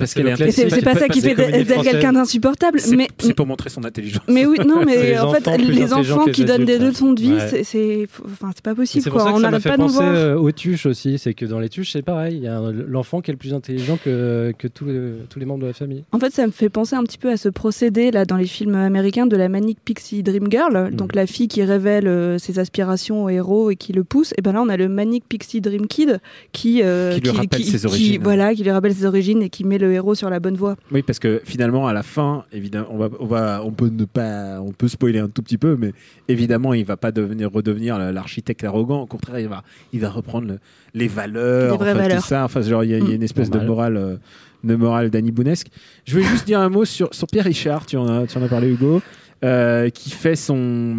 ça 0.96 1.08
qui 1.10 1.22
fait 1.22 1.36
d'elle 1.36 1.66
quelqu'un 1.66 2.14
d'insupportable. 2.14 2.80
c'est 2.80 2.96
Mais, 2.96 3.08
c'est 3.20 3.34
pour 3.34 3.46
montrer 3.48 3.70
son 3.70 3.84
intelligence. 3.84 4.24
mais 4.28 4.46
oui, 4.46 4.58
non, 4.66 4.84
mais 4.86 5.18
en 5.20 5.32
fait, 5.34 5.58
les 5.58 5.94
enfants 5.94 6.26
qui 6.26 6.46
donnent 6.46 6.66
des 6.66 6.78
leçons 6.78 7.14
de 7.14 7.22
vie, 7.22 7.34
ouais. 7.34 7.48
c'est- 7.50 7.64
c'est 7.64 8.08
enfin, 8.26 8.52
c'est 8.56 8.64
pas 8.64 8.76
possible. 8.76 9.04
C'est 9.04 9.10
pour 9.10 9.20
Quoi. 9.20 9.28
ça 9.28 9.32
que 9.34 9.38
On 9.38 9.40
n'arrête 9.42 9.62
fait 9.62 9.70
pas 9.70 9.78
de 9.78 9.82
nous 9.82 9.88
penser 9.88 10.00
voir. 10.04 10.16
euh, 10.16 10.36
aux 10.36 10.52
tuches 10.52 10.86
aussi. 10.86 11.18
C'est 11.18 11.34
que 11.34 11.46
dans 11.46 11.60
les 11.60 11.70
tuches, 11.70 11.92
c'est 11.92 12.02
pareil. 12.02 12.36
Il 12.38 12.44
y 12.44 12.48
a 12.48 12.62
l'enfant 12.88 13.22
qui 13.22 13.32
est 13.32 13.34
le 13.34 13.38
plus 13.38 13.54
intelligent 13.54 13.98
que, 14.04 14.54
tous, 14.74 14.86
les, 14.86 15.46
membres 15.46 15.62
de 15.62 15.68
la 15.68 15.74
famille. 15.74 16.04
En 16.12 16.20
fait, 16.20 16.32
ça 16.34 16.46
me 16.48 16.52
fait 16.52 16.70
penser 16.70 16.96
un 16.96 17.04
petit 17.04 17.18
peu 17.18 17.30
à 17.32 17.38
ce 17.38 17.50
procédé 17.50 18.12
là 18.12 18.26
dans 18.26 18.38
les 18.38 18.46
films 18.48 18.76
américains 18.76 19.26
de 19.28 19.36
la 19.38 19.50
Manic 19.50 19.78
Pixie 19.84 20.24
Dream 20.24 20.48
Girl, 20.52 20.90
Mm. 20.92 20.96
Donc 21.14 21.22
la 21.22 21.28
fille 21.28 21.48
qui 21.48 21.64
révèle 21.64 22.08
euh, 22.08 22.38
ses 22.38 22.60
aspirations 22.60 23.24
au 23.26 23.30
héros 23.30 23.70
et 23.70 23.76
qui 23.76 23.94
le 23.94 24.04
pousse. 24.04 24.34
Et 24.38 24.42
ben 24.42 24.52
là, 24.54 24.62
on 24.62 24.70
a 24.70 24.78
le 24.78 24.90
Manic 24.90 25.24
Pixie 25.28 25.62
Dream 25.62 25.88
Kid 25.88 26.20
qui 26.52 26.82
euh, 26.84 27.14
Qui 27.16 27.22
lui 27.22 27.30
rappelle 27.30 27.64
ses 27.64 27.86
origines. 27.86 28.22
voilà, 28.24 28.54
qui 28.56 28.64
lui 28.64 28.72
rappelle 28.72 28.94
ses 28.94 29.06
origines 29.06 29.42
et 29.44 29.50
qui 29.50 29.64
met 29.64 29.78
le 29.78 29.92
héros 29.94 30.16
sur 30.16 30.30
la 30.30 30.40
bonne 30.40 30.56
voie. 30.56 30.76
Oui, 30.92 31.02
parce 31.04 31.20
que 31.20 31.42
finalement, 31.46 31.88
à 31.88 31.94
la 31.94 32.04
fin, 32.04 32.46
évidemment, 32.52 32.88
on 32.92 32.98
va, 32.98 33.10
on 33.20 33.26
va, 33.26 33.62
on 33.64 33.72
peut 33.72 33.90
ne 33.90 34.06
pas, 34.06 34.60
on 34.62 34.72
peut 34.72 34.88
spoiler 34.88 35.20
un 35.20 35.30
tout 35.30 35.42
petit 35.42 35.58
peu, 35.58 35.76
mais 35.80 35.94
évidemment, 36.28 36.74
il 36.74 36.86
va 36.86 36.98
pas 36.98 37.12
devenir 37.12 37.52
redevenir 37.52 37.98
l'architecte 38.12 38.64
arrogant. 38.64 39.02
Au 39.02 39.06
contraire, 39.08 39.40
il 39.40 39.48
va, 39.48 39.64
il 39.94 40.00
va 40.00 40.10
reprendre 40.10 40.48
le- 40.48 40.60
les 40.96 41.08
valeurs, 41.08 41.72
Les 41.74 41.78
vraies 41.78 41.92
enfin, 41.92 41.94
tout 41.94 42.08
valeurs. 42.08 42.26
ça. 42.26 42.44
Enfin, 42.46 42.62
genre, 42.62 42.84
il 42.84 42.92
y, 42.92 42.94
a- 42.94 42.98
il 43.00 43.08
y 43.10 43.12
a 43.12 43.16
une 43.16 43.24
espèce 43.24 43.50
de 43.50 43.60
morale, 43.60 43.98
euh, 43.98 44.16
de 44.64 44.76
morale 44.76 45.10
d'Annie 45.10 45.32
Bounesque. 45.32 45.68
Je 46.06 46.14
voulais 46.14 46.26
juste 46.26 46.46
dire 46.46 46.60
un 46.60 46.70
mot 46.70 46.86
sur, 46.86 47.14
sur 47.14 47.28
Pierre 47.28 47.46
Richard. 47.46 47.86
Tu 47.86 47.98
en 47.98 48.08
as, 48.08 48.28
tu 48.28 48.38
en 48.38 48.44
as 48.44 48.48
parlé, 48.48 48.70
Hugo. 48.70 49.02
Euh, 49.44 49.90
qui 49.90 50.10
fait 50.10 50.36
son 50.36 50.96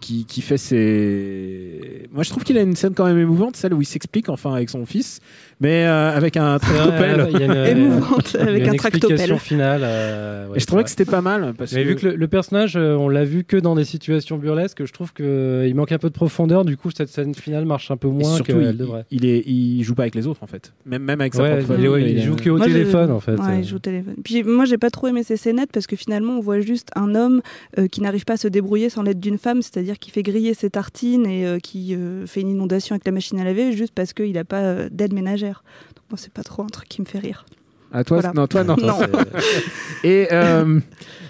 qui, 0.00 0.24
qui 0.24 0.40
fait 0.40 0.58
ses 0.58 2.08
moi 2.12 2.22
je 2.22 2.30
trouve 2.30 2.44
qu'il 2.44 2.56
a 2.58 2.62
une 2.62 2.76
scène 2.76 2.94
quand 2.94 3.06
même 3.06 3.18
émouvante 3.18 3.56
celle 3.56 3.74
où 3.74 3.82
il 3.82 3.86
s'explique 3.86 4.28
enfin 4.28 4.54
avec 4.54 4.70
son 4.70 4.86
fils 4.86 5.20
mais 5.60 5.86
euh, 5.86 6.14
avec 6.16 6.36
un 6.36 6.58
tractopelle 6.58 7.28
Il 7.32 7.40
y 7.40 7.42
a 7.44 7.70
une, 7.70 7.78
Émouvante 7.78 8.34
il 8.34 8.40
y 8.40 8.42
a 8.42 8.48
avec 8.48 8.62
une 8.64 8.68
un 8.68 8.72
explication 8.72 9.08
tractopelle. 9.08 9.38
finale. 9.38 9.80
euh, 9.84 10.48
ouais, 10.48 10.56
et 10.56 10.60
je 10.60 10.66
trouvais 10.66 10.84
que 10.84 10.90
c'était 10.90 11.04
pas 11.04 11.20
mal 11.22 11.54
parce 11.56 11.72
Mais 11.72 11.82
que, 11.84 11.88
vu 11.88 11.94
que 11.96 12.06
le, 12.08 12.16
le 12.16 12.28
personnage, 12.28 12.76
euh, 12.76 12.94
on 12.96 13.08
l'a 13.08 13.24
vu 13.24 13.44
que 13.44 13.56
dans 13.56 13.74
des 13.74 13.84
situations 13.84 14.36
burlesques, 14.38 14.84
je 14.84 14.92
trouve 14.92 15.12
qu'il 15.12 15.74
manque 15.74 15.92
un 15.92 15.98
peu 15.98 16.08
de 16.08 16.14
profondeur. 16.14 16.64
Du 16.64 16.76
coup, 16.76 16.90
cette 16.90 17.08
scène 17.08 17.34
finale 17.34 17.64
marche 17.64 17.90
un 17.90 17.96
peu 17.96 18.08
Et 18.08 18.10
moins 18.10 18.36
surtout, 18.36 18.52
qu'elle 18.52 18.70
il, 18.72 18.76
devrait. 18.76 19.04
il 19.10 19.24
est, 19.24 19.42
il 19.46 19.82
joue 19.82 19.94
pas 19.94 20.02
avec 20.02 20.14
les 20.14 20.26
autres 20.26 20.42
en 20.42 20.46
fait. 20.46 20.72
Même, 20.84 21.02
même 21.02 21.20
avec 21.20 21.34
sa 21.34 21.42
Ouais, 21.42 21.58
propre 21.62 21.80
il, 21.80 21.88
ouais, 21.88 22.02
il 22.12 22.22
joue 22.22 22.34
est- 22.34 22.42
que 22.42 22.50
au 22.50 22.56
Moi, 22.58 22.68
je- 22.68 22.72
téléphone 22.72 23.10
en 23.10 23.20
fait. 23.20 23.36
Ouais, 23.36 23.58
il 23.60 23.64
joue 23.64 23.76
au 23.76 23.80
téléphone. 23.80 24.16
Puis 24.24 24.42
moi, 24.42 24.64
j'ai 24.66 24.78
pas 24.78 24.90
trop 24.90 25.06
aimé 25.08 25.22
ces 25.22 25.36
scénettes 25.36 25.70
parce 25.72 25.86
que 25.86 25.96
finalement, 25.96 26.34
on 26.34 26.40
voit 26.40 26.60
juste 26.60 26.88
un 26.96 27.14
homme 27.14 27.40
euh, 27.78 27.86
qui 27.88 28.00
n'arrive 28.02 28.24
pas 28.24 28.34
à 28.34 28.36
se 28.36 28.48
débrouiller 28.48 28.90
sans 28.90 29.02
l'aide 29.02 29.20
d'une 29.20 29.38
femme, 29.38 29.62
c'est-à-dire 29.62 29.98
qui 29.98 30.10
fait 30.10 30.22
griller 30.22 30.52
ses 30.54 30.70
tartines 30.70 31.26
et 31.26 31.46
euh, 31.46 31.58
qui 31.58 31.94
euh, 31.94 32.26
fait 32.26 32.40
une 32.42 32.50
inondation 32.50 32.94
avec 32.94 33.06
la 33.06 33.12
machine 33.12 33.38
à 33.40 33.44
laver 33.44 33.72
juste 33.72 33.92
parce 33.94 34.12
qu'il 34.12 34.32
n'a 34.32 34.44
pas 34.44 34.88
d'aide 34.90 35.12
ménagère. 35.14 35.45
Donc, 35.50 36.04
moi, 36.10 36.18
c'est 36.18 36.32
pas 36.32 36.42
trop 36.42 36.62
un 36.62 36.68
truc 36.68 36.88
qui 36.88 37.00
me 37.00 37.06
fait 37.06 37.18
rire. 37.18 37.44
Ah, 37.92 38.02
toi, 38.02 38.18
Voilà. 38.20 38.34
non, 38.34 38.46
toi, 38.48 38.64
non. 38.64 38.76
Non. 38.82 38.98
Et 40.04 40.28
euh, 40.32 40.80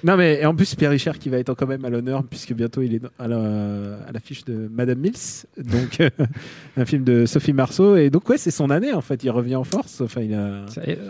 non, 0.04 0.16
mais 0.16 0.40
et 0.40 0.46
en 0.46 0.54
plus, 0.54 0.74
Pierre 0.74 0.90
Richard 0.90 1.18
qui 1.18 1.28
va 1.28 1.38
être 1.38 1.54
quand 1.54 1.66
même 1.66 1.84
à 1.84 1.90
l'honneur, 1.90 2.24
puisque 2.24 2.52
bientôt 2.54 2.82
il 2.82 2.94
est 2.94 3.00
à 3.18 3.28
la- 3.28 3.98
à 4.08 4.12
l'affiche 4.12 4.44
de 4.44 4.68
Madame 4.72 4.98
Mills, 4.98 5.44
donc 5.58 6.00
un 6.76 6.84
film 6.84 7.04
de 7.04 7.26
Sophie 7.26 7.52
Marceau. 7.52 7.96
Et 7.96 8.10
donc, 8.10 8.28
ouais, 8.28 8.38
c'est 8.38 8.50
son 8.50 8.70
année 8.70 8.92
en 8.92 9.00
fait. 9.02 9.22
Il 9.22 9.30
revient 9.30 9.56
en 9.56 9.64
force. 9.64 10.00
Enfin, 10.00 10.22
il 10.22 10.34
a. 10.34 10.64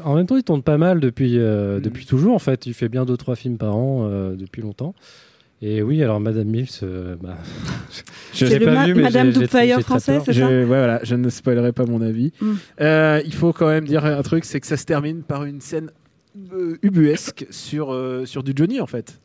En 0.04 0.14
même 0.16 0.26
temps, 0.26 0.36
il 0.36 0.42
tourne 0.42 0.62
pas 0.62 0.78
mal 0.78 1.00
depuis, 1.00 1.36
Mm. 1.36 1.40
euh, 1.40 1.80
depuis 1.80 2.06
toujours. 2.06 2.34
En 2.34 2.38
fait, 2.40 2.66
il 2.66 2.74
fait 2.74 2.88
bien 2.88 3.04
deux 3.04 3.16
trois 3.16 3.36
films 3.36 3.56
par 3.56 3.76
an 3.76 4.00
euh, 4.10 4.34
depuis 4.36 4.62
longtemps. 4.62 4.94
Et 5.62 5.82
oui, 5.82 6.02
alors 6.02 6.20
Madame 6.20 6.46
Mills, 6.48 6.66
euh, 6.82 7.16
bah, 7.20 7.38
Je 8.34 8.44
le 8.46 8.64
pas 8.64 8.72
ma- 8.74 8.86
vu, 8.86 8.94
mais 8.94 9.02
Madame 9.02 9.30
Doubtfire 9.32 9.80
français, 9.80 10.20
c'est 10.24 10.32
Je, 10.34 10.40
ça 10.40 10.48
ouais, 10.48 10.64
voilà, 10.64 11.00
je 11.02 11.14
ne 11.14 11.30
spoilerai 11.30 11.72
pas 11.72 11.86
mon 11.86 12.02
avis. 12.02 12.32
Mm. 12.40 12.52
Euh, 12.82 13.22
il 13.24 13.32
faut 13.34 13.52
quand 13.54 13.68
même 13.68 13.86
dire 13.86 14.04
un 14.04 14.22
truc, 14.22 14.44
c'est 14.44 14.60
que 14.60 14.66
ça 14.66 14.76
se 14.76 14.84
termine 14.84 15.22
par 15.22 15.44
une 15.44 15.60
scène 15.62 15.90
euh, 16.52 16.76
ubuesque 16.82 17.46
sur 17.50 17.86
sur, 17.88 18.22
sur 18.28 18.42
du 18.42 18.52
Johnny 18.54 18.80
en 18.80 18.86
fait. 18.86 19.18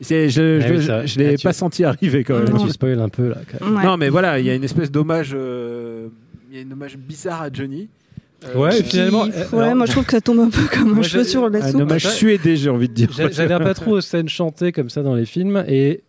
Je, 0.00 0.14
Ah 0.24 0.28
je, 0.28 0.72
oui, 0.74 0.80
je- 0.80 1.06
je 1.06 1.18
l'ai 1.18 1.34
ah, 1.34 1.36
tu- 1.36 1.44
pas 1.44 1.52
senti 1.52 1.84
arriver 1.84 2.24
quand 2.24 2.34
même. 2.38 2.46
Ah, 2.48 2.52
Non. 2.58 2.64
tu 2.66 2.70
spoil 2.70 2.98
un 3.00 3.08
peu 3.10 3.28
là. 3.28 3.36
quand 3.50 3.64
même. 3.66 3.76
Ouais. 3.76 3.84
Non, 3.84 3.96
mais 3.98 4.08
voilà, 4.08 4.38
il 4.38 4.46
y 4.46 4.50
a 4.50 4.54
une 4.54 4.64
espèce 4.64 4.90
d'hommage, 4.90 5.32
euh, 5.34 6.08
il 6.50 6.56
y 6.56 6.58
a 6.58 6.62
une 6.62 6.72
hommage 6.72 6.96
bizarre 6.96 7.42
à 7.42 7.48
Johnny. 7.52 7.88
Euh, 8.44 8.58
Ouais, 8.58 8.82
finalement, 8.82 9.24
Qui- 9.24 9.32
euh, 9.32 9.44
ouais, 9.52 9.62
alors- 9.64 9.76
moi 9.76 9.86
je 9.86 9.92
trouve 9.92 10.04
que 10.04 10.12
ça 10.12 10.20
tombe 10.20 10.40
un 10.40 10.50
peu 10.50 10.60
comme 10.72 10.98
un 10.98 11.02
cheveu 11.02 11.24
sur 11.24 11.48
la 11.48 11.64
un 11.64 11.70
soupe. 11.72 11.80
hommage 11.80 12.06
suédé, 12.06 12.56
j'ai 12.56 12.68
envie 12.70 12.88
de 12.88 12.94
dire. 12.94 13.10
J'a- 13.16 13.30
J'adhère 13.30 13.60
pas 13.60 13.74
trop 13.74 13.92
aux 13.92 14.00
scènes 14.00 14.28
chantées 14.28 14.72
comme 14.72 14.90
ça 14.90 15.02
dans 15.02 15.14
les 15.14 15.24
films 15.26 15.64
et 15.68 16.02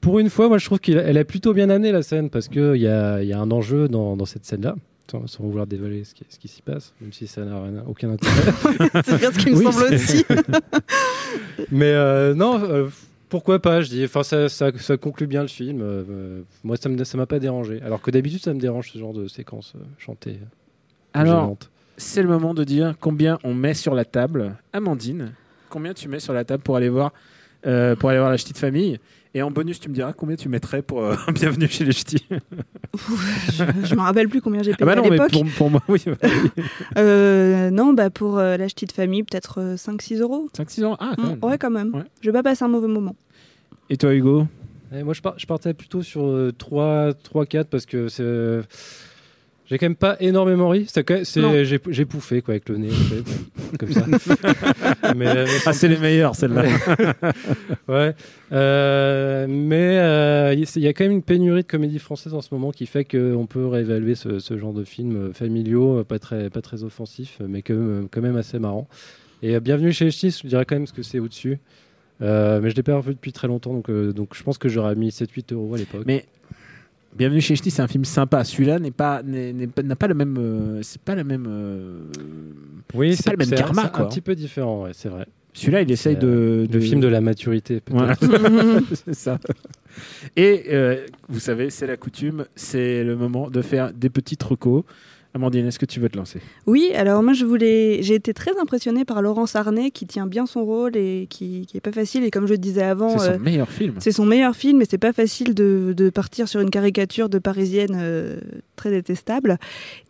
pour 0.00 0.20
une 0.20 0.30
fois, 0.30 0.48
moi 0.48 0.58
je 0.58 0.64
trouve 0.66 0.78
qu'elle 0.78 1.18
a 1.18 1.24
plutôt 1.24 1.52
bien 1.52 1.68
amené 1.68 1.90
la 1.90 2.02
scène 2.02 2.30
parce 2.30 2.46
qu'il 2.48 2.76
y 2.76 2.86
a, 2.86 3.20
il 3.22 3.28
y 3.28 3.32
a 3.32 3.40
un 3.40 3.50
enjeu 3.50 3.88
dans, 3.88 4.16
dans 4.16 4.24
cette 4.24 4.44
scène-là, 4.44 4.76
sans, 5.10 5.26
sans 5.26 5.42
vouloir 5.42 5.66
dévoiler 5.66 6.04
ce 6.04 6.14
qui, 6.14 6.24
ce 6.28 6.38
qui 6.38 6.46
s'y 6.46 6.62
passe, 6.62 6.94
même 7.00 7.12
si 7.12 7.26
ça 7.26 7.44
n'a 7.44 7.60
rien- 7.60 7.84
aucun 7.88 8.10
intérêt. 8.10 8.34
c'est 9.04 9.18
bien 9.18 9.32
ce 9.32 9.38
qui 9.38 9.50
me 9.50 9.56
Oui, 9.56 9.64
semble 9.64 9.94
aussi. 9.94 10.24
Mais 11.72 11.90
euh, 11.92 12.34
non, 12.34 12.62
euh, 12.62 12.86
pourquoi 13.28 13.58
pas 13.60 13.82
Je 13.82 13.88
dis, 13.90 14.04
enfin 14.04 14.22
ça, 14.22 14.48
ça, 14.48 14.70
ça 14.78 14.96
conclut 14.96 15.26
bien 15.26 15.42
le 15.42 15.48
film. 15.48 15.80
euh, 15.82 16.42
moi 16.64 16.76
ça 16.76 16.88
me 16.88 17.02
ça 17.04 17.18
m'a 17.18 17.26
pas 17.26 17.40
dérangé, 17.40 17.80
alors 17.84 18.00
que 18.00 18.10
d'habitude 18.12 18.42
ça 18.42 18.54
me 18.54 18.60
dérange 18.60 18.92
ce 18.92 18.98
genre 18.98 19.12
de 19.12 19.26
séquence 19.28 19.72
euh, 19.76 19.80
chantée. 19.98 20.38
Alors, 21.18 21.56
c'est 21.96 22.22
le 22.22 22.28
moment 22.28 22.54
de 22.54 22.64
dire 22.64 22.94
combien 23.00 23.38
on 23.44 23.54
met 23.54 23.74
sur 23.74 23.94
la 23.94 24.04
table. 24.04 24.56
Amandine, 24.72 25.32
combien 25.68 25.94
tu 25.94 26.08
mets 26.08 26.20
sur 26.20 26.32
la 26.32 26.44
table 26.44 26.62
pour 26.62 26.76
aller 26.76 26.88
voir, 26.88 27.12
euh, 27.66 27.96
pour 27.96 28.10
aller 28.10 28.18
voir 28.18 28.30
la 28.30 28.36
petite 28.36 28.58
famille 28.58 28.98
Et 29.34 29.42
en 29.42 29.50
bonus, 29.50 29.80
tu 29.80 29.88
me 29.88 29.94
diras 29.94 30.12
combien 30.12 30.36
tu 30.36 30.48
mettrais 30.48 30.80
pour 30.82 31.02
euh, 31.04 31.16
Bienvenue 31.34 31.66
chez 31.68 31.84
les 31.84 31.92
Ch'tis. 31.92 32.24
je, 33.48 33.64
je 33.84 33.94
me 33.94 34.00
rappelle 34.00 34.28
plus 34.28 34.40
combien 34.40 34.62
j'ai 34.62 34.72
Ah 34.72 34.76
payé 34.76 34.86
bah 34.86 34.92
à 34.92 34.96
non, 34.96 35.02
mais 35.04 35.10
l'époque. 35.10 35.30
pour, 35.32 35.44
pour 35.56 35.70
moi, 35.70 35.82
oui. 35.88 36.04
Euh, 36.98 37.70
non, 37.70 37.92
bah 37.92 38.10
pour 38.10 38.38
euh, 38.38 38.56
la 38.56 38.66
petite 38.66 38.92
famille, 38.92 39.22
peut-être 39.24 39.60
euh, 39.60 39.76
5-6 39.76 40.20
euros. 40.20 40.48
5-6 40.56 40.84
ans 40.84 40.96
Ah, 41.00 41.14
quand 41.16 41.22
Mm, 41.22 41.28
même. 41.30 41.38
ouais, 41.42 41.58
quand 41.58 41.70
même. 41.70 41.94
Ouais. 41.94 42.04
Je 42.20 42.28
vais 42.30 42.32
pas 42.32 42.42
passer 42.42 42.64
un 42.64 42.68
mauvais 42.68 42.88
moment. 42.88 43.14
Et 43.90 43.96
toi, 43.96 44.14
Hugo? 44.14 44.46
Et 44.94 45.02
moi, 45.02 45.12
je, 45.14 45.20
par- 45.20 45.38
je 45.38 45.46
partais 45.46 45.74
plutôt 45.74 46.02
sur 46.02 46.24
euh, 46.26 46.52
3, 46.56 47.12
3, 47.22 47.46
4 47.46 47.68
parce 47.68 47.86
que 47.86 48.08
c'est. 48.08 48.60
J'ai 49.68 49.76
quand 49.76 49.86
même 49.86 49.96
pas 49.96 50.16
énormément 50.20 50.70
ri. 50.70 50.86
J'ai 51.90 52.04
pouffé 52.06 52.40
quoi, 52.40 52.54
avec 52.54 52.68
le 52.70 52.78
nez, 52.78 52.88
comme 53.78 53.92
ça. 53.92 54.06
mais, 55.14 55.26
euh, 55.26 55.44
mais 55.46 55.60
Ah, 55.66 55.72
c'est 55.74 55.88
les 55.88 55.98
meilleurs, 55.98 56.34
celle-là. 56.34 56.64
ouais. 57.88 58.14
Euh, 58.52 59.46
mais 59.46 59.98
euh, 59.98 60.54
il 60.54 60.82
y 60.82 60.88
a 60.88 60.92
quand 60.94 61.04
même 61.04 61.12
une 61.12 61.22
pénurie 61.22 61.62
de 61.62 61.66
comédie 61.66 61.98
française 61.98 62.32
en 62.32 62.40
ce 62.40 62.48
moment 62.52 62.70
qui 62.70 62.86
fait 62.86 63.04
qu'on 63.04 63.46
peut 63.46 63.66
réévaluer 63.66 64.14
ce, 64.14 64.38
ce 64.38 64.56
genre 64.56 64.72
de 64.72 64.84
films 64.84 65.34
familiaux, 65.34 66.02
pas 66.04 66.18
très, 66.18 66.48
pas 66.48 66.62
très 66.62 66.82
offensifs, 66.82 67.38
mais 67.46 67.60
quand 67.60 67.74
même, 67.74 68.08
quand 68.10 68.22
même 68.22 68.36
assez 68.36 68.58
marrants. 68.58 68.88
Et 69.42 69.60
Bienvenue 69.60 69.92
chez 69.92 70.06
les 70.06 70.10
Ch'tis, 70.10 70.40
je 70.42 70.48
dirais 70.48 70.64
quand 70.64 70.76
même 70.76 70.86
que 70.86 71.02
c'est 71.02 71.18
au-dessus. 71.18 71.58
Euh, 72.20 72.60
mais 72.60 72.70
je 72.70 72.76
l'ai 72.76 72.82
pas 72.82 72.96
revu 72.96 73.14
depuis 73.14 73.32
très 73.32 73.46
longtemps, 73.46 73.72
donc, 73.72 73.90
euh, 73.90 74.12
donc 74.12 74.34
je 74.34 74.42
pense 74.42 74.58
que 74.58 74.68
j'aurais 74.68 74.94
mis 74.96 75.10
7-8 75.10 75.52
euros 75.54 75.74
à 75.74 75.78
l'époque. 75.78 76.02
Mais 76.06 76.26
Bienvenue 77.18 77.40
chez 77.40 77.54
les 77.54 77.56
Ch'tis, 77.56 77.72
c'est 77.72 77.82
un 77.82 77.88
film 77.88 78.04
sympa. 78.04 78.44
Celui-là 78.44 78.78
n'est 78.78 78.92
pas, 78.92 79.24
n'est- 79.24 79.52
n'est 79.52 79.66
pas- 79.66 79.82
n'a 79.82 79.96
pas 79.96 80.06
le 80.06 80.14
même. 80.14 80.36
euh, 80.38 80.80
c'est 80.82 81.00
pas 81.02 81.16
la 81.16 81.24
même. 81.24 81.46
euh, 81.48 82.04
Oui, 82.94 83.16
c'est 83.16 83.24
pas 83.24 83.32
le 83.32 83.38
même 83.38 83.50
karma, 83.50 83.82
c'est 83.82 83.92
quoi. 83.92 84.04
Un 84.04 84.08
petit 84.08 84.20
peu 84.20 84.36
différent, 84.36 84.84
ouais, 84.84 84.90
c'est 84.94 85.08
vrai. 85.08 85.26
Celui-là, 85.52 85.82
il 85.82 85.90
essaye 85.90 86.14
C'est, 86.14 86.20
de, 86.20 86.68
Le 86.72 86.80
film 86.80 87.00
de 87.00 87.08
la 87.08 87.20
maturité, 87.20 87.80
peut-être. 87.80 87.96
Voilà. 87.98 88.14
c'est 89.04 89.14
ça. 89.14 89.38
Et 90.36 90.66
euh, 90.70 91.06
vous 91.28 91.40
savez, 91.40 91.70
c'est 91.70 91.88
la 91.88 91.96
coutume, 91.96 92.44
c'est 92.54 93.02
le 93.02 93.16
moment 93.16 93.50
de 93.50 93.62
faire 93.62 93.92
des 93.92 94.10
petites 94.10 94.42
recos. 94.44 94.84
Amandine, 95.38 95.66
est-ce 95.66 95.78
que 95.78 95.86
tu 95.86 96.00
veux 96.00 96.08
te 96.08 96.16
lancer? 96.16 96.40
Oui, 96.66 96.90
alors 96.96 97.22
moi 97.22 97.32
je 97.32 97.44
voulais, 97.44 98.02
j'ai 98.02 98.14
été 98.14 98.34
très 98.34 98.58
impressionnée 98.58 99.04
par 99.04 99.22
Laurence 99.22 99.54
Arnay 99.54 99.92
qui 99.92 100.04
tient 100.04 100.26
bien 100.26 100.46
son 100.46 100.64
rôle 100.64 100.96
et 100.96 101.28
qui, 101.30 101.64
qui 101.66 101.76
est 101.76 101.80
pas 101.80 101.92
facile. 101.92 102.24
Et 102.24 102.30
comme 102.32 102.46
je 102.46 102.52
le 102.52 102.58
disais 102.58 102.82
avant, 102.82 103.16
C'est 103.16 103.26
son 103.26 103.32
euh, 103.34 103.38
meilleur 103.38 103.68
film. 103.70 103.94
c'est 104.00 104.10
son 104.10 104.26
meilleur 104.26 104.56
film 104.56 104.82
et 104.82 104.84
c'est 104.84 104.98
pas 104.98 105.12
facile 105.12 105.54
de, 105.54 105.94
de 105.96 106.10
partir 106.10 106.48
sur 106.48 106.60
une 106.60 106.70
caricature 106.70 107.28
de 107.28 107.38
parisienne 107.38 107.94
euh, 107.94 108.40
très 108.74 108.90
détestable. 108.90 109.58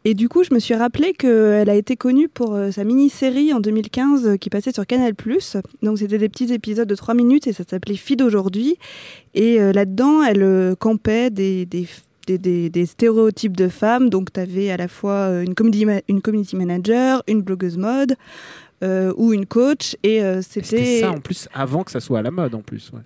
Et 0.07 0.15
du 0.15 0.31
coup, 0.31 0.45
je 0.45 0.55
me 0.55 0.59
suis 0.59 0.75
rappelé 0.75 1.13
qu'elle 1.13 1.69
a 1.69 1.75
été 1.75 1.97
connue 1.97 2.29
pour 2.29 2.55
euh, 2.55 2.71
sa 2.71 2.85
mini-série 2.85 3.53
en 3.53 3.61
2015 3.61 4.27
euh, 4.27 4.37
qui 4.37 4.49
passait 4.49 4.73
sur 4.73 4.87
Canal+. 4.87 5.13
Donc 5.83 5.99
c'était 5.99 6.19
des 6.19 6.31
petits 6.31 6.55
épisodes 6.55 6.89
de 6.89 6.95
3 6.95 7.15
minutes 7.15 7.47
et 7.47 7.53
ça 7.53 7.65
s'appelait 7.69 7.97
Fille 7.97 8.17
d'aujourd'hui. 8.17 8.77
Et 9.35 9.59
là-dedans, 9.73 10.23
elle 10.23 10.75
campait 10.79 11.31
des, 11.31 11.65
des, 11.67 11.87
des, 12.29 12.39
des- 12.39 12.71
des 12.71 12.87
stéréotypes 12.87 13.57
de 13.57 13.69
femmes. 13.69 14.11
Donc 14.11 14.33
tu 14.33 14.41
avais 14.41 14.71
à 14.71 14.77
la 14.77 14.89
fois 14.89 15.13
euh, 15.31 15.45
une, 15.45 15.55
ma- 15.87 16.01
une 16.09 16.21
community 16.21 16.57
manager, 16.57 17.23
une 17.27 17.41
blogueuse 17.43 17.79
mode 17.79 18.15
euh, 18.85 19.13
ou 19.17 19.33
une 19.33 19.47
coach. 19.47 19.97
Et 20.03 20.23
euh, 20.23 20.43
C'était 20.43 20.67
c'était... 20.67 21.01
ça 21.01 21.11
en 21.13 21.21
plus 21.21 21.49
avant 21.55 21.83
que 21.85 21.91
ça 21.91 22.01
soit 22.01 22.19
à 22.19 22.23
la 22.23 22.31
mode 22.31 22.55
en 22.55 22.61
plus. 22.63 22.91
ouais. 22.93 23.01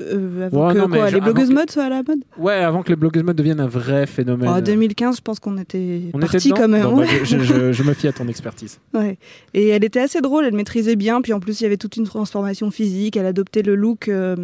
Euh, 0.00 0.46
avant 0.46 0.66
Ouais, 0.68 0.74
que 0.74 0.78
non, 0.80 0.88
quoi, 0.88 1.08
je- 1.08 1.14
les 1.14 1.20
blogueuses 1.20 1.48
que- 1.50 1.54
mode 1.54 1.70
soient 1.70 1.84
à 1.84 1.88
la 1.88 2.02
mode? 2.02 2.18
Ouais, 2.36 2.54
avant 2.54 2.82
que 2.82 2.88
les 2.88 2.96
blogueuses 2.96 3.22
mode 3.22 3.36
deviennent 3.36 3.60
un 3.60 3.68
vrai 3.68 4.06
phénomène. 4.06 4.48
En 4.48 4.60
2015, 4.60 5.16
je 5.18 5.20
pense 5.22 5.38
qu'on 5.38 5.56
était 5.56 6.02
On 6.12 6.18
parti 6.18 6.50
quand 6.50 6.66
même. 6.66 6.82
Non, 6.82 6.96
bah, 6.96 7.04
je, 7.06 7.24
je- 7.24 7.38
je- 7.38 7.72
je 7.72 7.82
me 7.84 7.92
fie 7.94 8.08
à 8.08 8.12
ton 8.12 8.26
expertise. 8.26 8.80
Ouais. 8.92 9.18
Et 9.54 9.68
elle 9.68 9.84
était 9.84 10.00
assez 10.00 10.20
drôle, 10.20 10.46
elle 10.46 10.54
maîtrisait 10.54 10.96
bien. 10.96 11.20
Puis 11.22 11.32
en 11.32 11.38
plus, 11.38 11.60
il 11.60 11.62
y 11.62 11.66
avait 11.66 11.76
toute 11.76 11.96
une 11.96 12.04
transformation 12.06 12.72
physique. 12.72 13.16
Elle 13.16 13.26
adoptait 13.26 13.62
le 13.62 13.76
look 13.76 14.08
euh, 14.08 14.34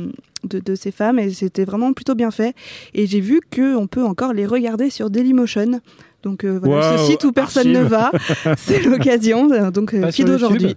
de, 0.49 0.61
de 0.61 0.75
ces 0.77 0.93
femmes 0.93 1.19
et 1.19 1.31
c'était 1.31 1.65
vraiment 1.65 1.93
plutôt 1.95 2.15
bien 2.15 2.31
fait. 2.31 2.55
Et 2.95 3.07
j'ai 3.07 3.21
vu 3.21 3.41
qu'on 3.53 3.89
peut 3.89 4.05
encore 4.05 4.33
les 4.33 4.47
regarder 4.47 4.89
sur 4.89 5.11
Dailymotion. 5.11 5.81
Donc 6.23 6.45
euh, 6.45 6.61
voilà, 6.63 6.97
ce 6.99 7.05
site 7.07 7.25
où 7.25 7.33
personne 7.33 7.73
ne 7.73 7.81
va, 7.83 8.13
c'est 8.57 8.83
l'occasion. 8.85 9.51
Euh, 9.51 9.71
Donc 9.73 9.97
fille 10.13 10.25
d'aujourd'hui. 10.27 10.77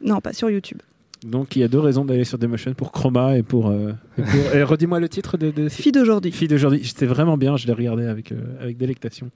Non, 0.00 0.20
pas 0.20 0.32
sur 0.32 0.50
YouTube. 0.50 0.78
Donc 1.26 1.56
il 1.56 1.60
y 1.60 1.62
a 1.64 1.68
deux 1.68 1.80
raisons 1.80 2.04
d'aller 2.04 2.24
sur 2.24 2.38
Dailymotion 2.38 2.74
pour 2.74 2.92
Chroma 2.92 3.36
et 3.36 3.42
pour. 3.42 3.68
euh, 3.68 3.92
et 4.18 4.22
pour- 4.22 4.54
et 4.54 4.62
redis-moi 4.62 5.00
le 5.00 5.08
titre 5.08 5.36
de. 5.36 5.50
de... 5.50 5.68
Fille 5.68 5.92
d'aujourd'hui. 5.92 6.30
Fille 6.32 6.48
d'aujourd'hui. 6.48 6.82
C'était 6.84 7.06
vraiment 7.06 7.36
bien, 7.36 7.56
je 7.56 7.66
l'ai 7.66 7.72
regardé 7.72 8.04
avec, 8.06 8.30
euh, 8.32 8.36
avec 8.60 8.76
délectation. 8.76 9.30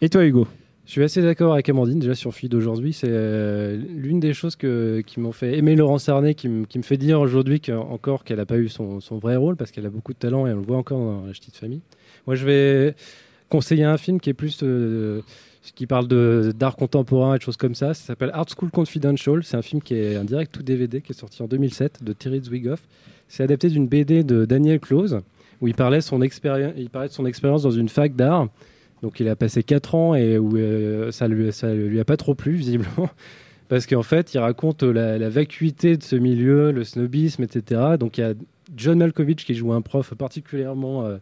Et 0.00 0.08
toi, 0.08 0.24
Hugo? 0.24 0.46
Je 0.86 0.92
suis 0.92 1.02
assez 1.02 1.20
d'accord 1.20 1.52
avec 1.52 1.68
Amandine 1.68 1.98
déjà 1.98 2.14
sur 2.14 2.32
Fille 2.32 2.48
d'aujourd'hui. 2.48 2.94
C'est 2.94 3.10
euh, 3.10 3.76
l'une 3.94 4.20
des 4.20 4.32
choses 4.32 4.56
que, 4.56 5.02
qui 5.06 5.20
m'ont 5.20 5.32
fait 5.32 5.58
aimer 5.58 5.76
Laurence 5.76 6.08
Arnay, 6.08 6.34
qui, 6.34 6.48
me- 6.48 6.64
qui 6.64 6.78
me 6.78 6.82
fait 6.82 6.96
dire 6.96 7.20
aujourd'hui 7.20 7.60
que- 7.60 7.72
encore 7.72 8.24
qu'elle 8.24 8.38
n'a 8.38 8.46
pas 8.46 8.56
eu 8.56 8.68
son, 8.68 8.98
son 9.00 9.18
vrai 9.18 9.36
rôle 9.36 9.56
parce 9.56 9.70
qu'elle 9.70 9.84
a 9.86 9.90
beaucoup 9.90 10.14
de 10.14 10.18
talent 10.18 10.46
et 10.46 10.52
on 10.52 10.56
le 10.56 10.62
voit 10.62 10.78
encore 10.78 10.98
dans 10.98 11.26
La 11.26 11.32
Petite 11.32 11.56
Famille. 11.56 11.82
Moi, 12.26 12.36
je 12.36 12.46
vais 12.46 12.94
conseiller 13.50 13.84
un 13.84 13.98
film 13.98 14.18
qui 14.18 14.30
est 14.30 14.34
plus. 14.34 14.64
Qui 15.74 15.86
parle 15.86 16.08
d'art 16.52 16.76
contemporain 16.76 17.34
et 17.34 17.38
de 17.38 17.42
choses 17.42 17.56
comme 17.56 17.74
ça. 17.74 17.94
Ça 17.94 18.06
s'appelle 18.06 18.30
Art 18.32 18.46
School 18.48 18.70
Confidential. 18.70 19.42
C'est 19.44 19.56
un 19.56 19.62
film 19.62 19.82
qui 19.82 19.94
est 19.94 20.16
un 20.16 20.24
direct 20.24 20.52
tout 20.52 20.62
DVD 20.62 21.00
qui 21.00 21.12
est 21.12 21.18
sorti 21.18 21.42
en 21.42 21.46
2007 21.46 22.02
de 22.02 22.12
Terry 22.12 22.40
Zwigoff. 22.42 22.80
C'est 23.28 23.42
adapté 23.42 23.68
d'une 23.68 23.86
BD 23.86 24.24
de 24.24 24.44
Daniel 24.44 24.80
Close 24.80 25.20
où 25.60 25.68
il 25.68 25.74
parlait, 25.74 25.98
de 25.98 26.02
son 26.02 26.22
expérience 26.22 27.62
dans 27.62 27.70
une 27.70 27.88
fac 27.88 28.14
d'art. 28.14 28.48
Donc 29.02 29.20
il 29.20 29.28
a 29.28 29.36
passé 29.36 29.62
4 29.62 29.94
ans 29.94 30.14
et 30.14 30.38
où 30.38 30.56
euh, 30.56 31.10
ça 31.10 31.28
lui, 31.28 31.52
ça 31.52 31.72
lui 31.72 32.00
a 32.00 32.04
pas 32.04 32.16
trop 32.16 32.34
plu 32.34 32.54
visiblement. 32.54 33.10
Parce 33.68 33.86
qu'en 33.86 34.02
fait, 34.02 34.32
il 34.32 34.38
raconte 34.38 34.82
la, 34.82 35.18
la 35.18 35.28
vacuité 35.28 35.96
de 35.96 36.02
ce 36.02 36.16
milieu, 36.16 36.72
le 36.72 36.84
snobisme, 36.84 37.42
etc. 37.42 37.96
Donc 37.98 38.18
il 38.18 38.22
y 38.22 38.24
a 38.24 38.32
John 38.76 38.98
Malkovich 38.98 39.44
qui 39.44 39.54
joue 39.54 39.72
un 39.72 39.82
prof 39.82 40.14
particulièrement 40.14 41.04
euh, 41.04 41.18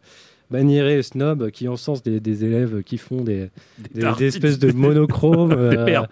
maniéré 0.50 0.98
et 0.98 1.02
snob 1.02 1.50
qui 1.50 1.66
encense 1.68 2.02
des, 2.02 2.20
des 2.20 2.44
élèves 2.44 2.82
qui 2.84 2.98
font 2.98 3.22
des, 3.22 3.48
des, 3.94 4.00
tartes. 4.02 4.18
des 4.18 4.26
espèces 4.26 4.58
de 4.58 4.70
monochromes, 4.76 5.52
euh, 5.52 6.02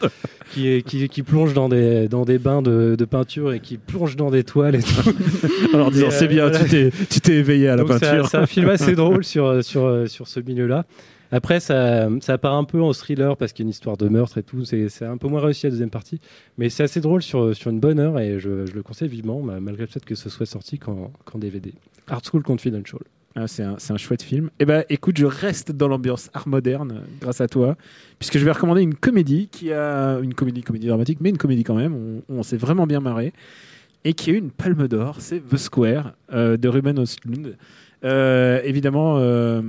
qui, 0.53 0.83
qui, 0.83 1.09
qui 1.09 1.23
plongent 1.23 1.55
dans 1.55 1.69
des, 1.69 2.09
dans 2.09 2.25
des 2.25 2.39
bains 2.39 2.63
de, 2.63 2.97
de 2.99 3.05
peinture 3.05 3.53
et 3.53 3.61
qui 3.61 3.77
plongent 3.79 4.17
dans 4.17 4.31
des 4.31 4.45
toiles 4.45 4.75
et 4.77 4.83
tout. 4.83 5.13
Disant 5.93 6.11
c'est 6.11 6.25
euh, 6.25 6.29
bien, 6.29 6.49
voilà. 6.49 6.65
tu 6.65 7.21
t'es- 7.21 7.35
éveillé 7.35 7.69
à 7.69 7.77
la 7.77 7.83
Donc, 7.85 7.89
peinture. 8.01 8.29
C'est 8.29 8.37
un 8.39 8.47
film 8.47 8.69
assez 8.69 8.93
drôle 8.97 9.25
sur, 9.25 9.63
sur, 9.65 10.09
sur 10.09 10.27
ce 10.29 10.41
milieu-là. 10.41 10.85
Après, 11.33 11.59
ça, 11.59 12.09
ça 12.21 12.39
part 12.39 12.55
un 12.55 12.63
peu 12.65 12.81
en 12.81 12.93
thriller 12.93 13.37
parce 13.37 13.53
qu'il 13.53 13.65
y 13.65 13.67
a 13.67 13.67
une 13.67 13.71
histoire 13.71 13.97
de 13.97 14.09
meurtre 14.09 14.39
et 14.39 14.43
tout. 14.45 14.65
C'est 14.65 15.05
un 15.05 15.17
peu 15.17 15.27
moins 15.27 15.41
réussi 15.41 15.67
la 15.67 15.71
deuxième 15.71 15.91
partie. 15.91 16.21
Mais 16.59 16.69
c'est 16.69 16.85
assez 16.85 17.01
drôle 17.01 17.23
sur, 17.23 17.57
sur 17.57 17.71
une 17.71 17.81
bonne 17.81 17.99
heure 17.99 18.21
et 18.21 18.39
je, 18.39 18.67
je 18.67 18.73
le 18.73 18.83
conseille 18.85 19.09
vivement, 19.09 19.41
ma- 19.43 19.59
malgré 19.59 19.83
le 19.85 19.89
fait 19.91 20.05
que 20.05 20.15
ce 20.15 20.29
soit 20.31 20.47
sorti 20.47 20.79
qu'en 20.79 21.11
qu'en 21.25 21.39
DVD. 21.39 21.73
Art 22.07 22.21
School 22.31 22.43
Confidential. 22.45 23.01
Ah, 23.37 23.49
c'est 23.49 23.65
un, 23.65 23.77
un 23.91 23.97
chouette 23.97 24.23
film. 24.23 24.51
Eh 24.61 24.65
ben, 24.65 24.85
écoute, 24.89 25.17
je 25.19 25.27
reste 25.27 25.73
dans 25.73 25.89
l'ambiance 25.89 26.31
art 26.35 26.47
moderne 26.47 26.93
euh, 26.93 27.01
grâce 27.21 27.41
à 27.41 27.49
toi, 27.49 27.77
puisque 28.21 28.39
je 28.39 28.45
vais 28.45 28.53
recommander 28.53 28.81
une 28.83 28.95
comédie 28.95 29.49
qui 29.51 29.73
a 29.73 30.19
une 30.23 30.35
comédie, 30.35 30.63
comédie 30.63 30.87
dramatique, 30.87 31.19
mais 31.21 31.31
une 31.31 31.39
comédie 31.39 31.65
quand 31.65 31.75
même. 31.75 31.95
On, 31.95 32.23
on 32.39 32.43
s'est 32.45 32.57
vraiment 32.57 32.87
bien 32.87 33.01
marré 33.01 33.33
et 34.05 34.13
qui 34.15 34.31
a 34.31 34.35
eu 34.35 34.37
une 34.37 34.51
Palme 34.51 34.87
d'Or. 34.87 35.17
C'est 35.19 35.41
The 35.49 35.57
Square 35.57 36.13
euh, 36.33 36.57
de 36.57 36.69
Ruben 36.69 36.97
Östlund. 37.01 37.57
Euh, 38.05 38.61
évidemment. 38.65 39.17
euh, 39.19 39.61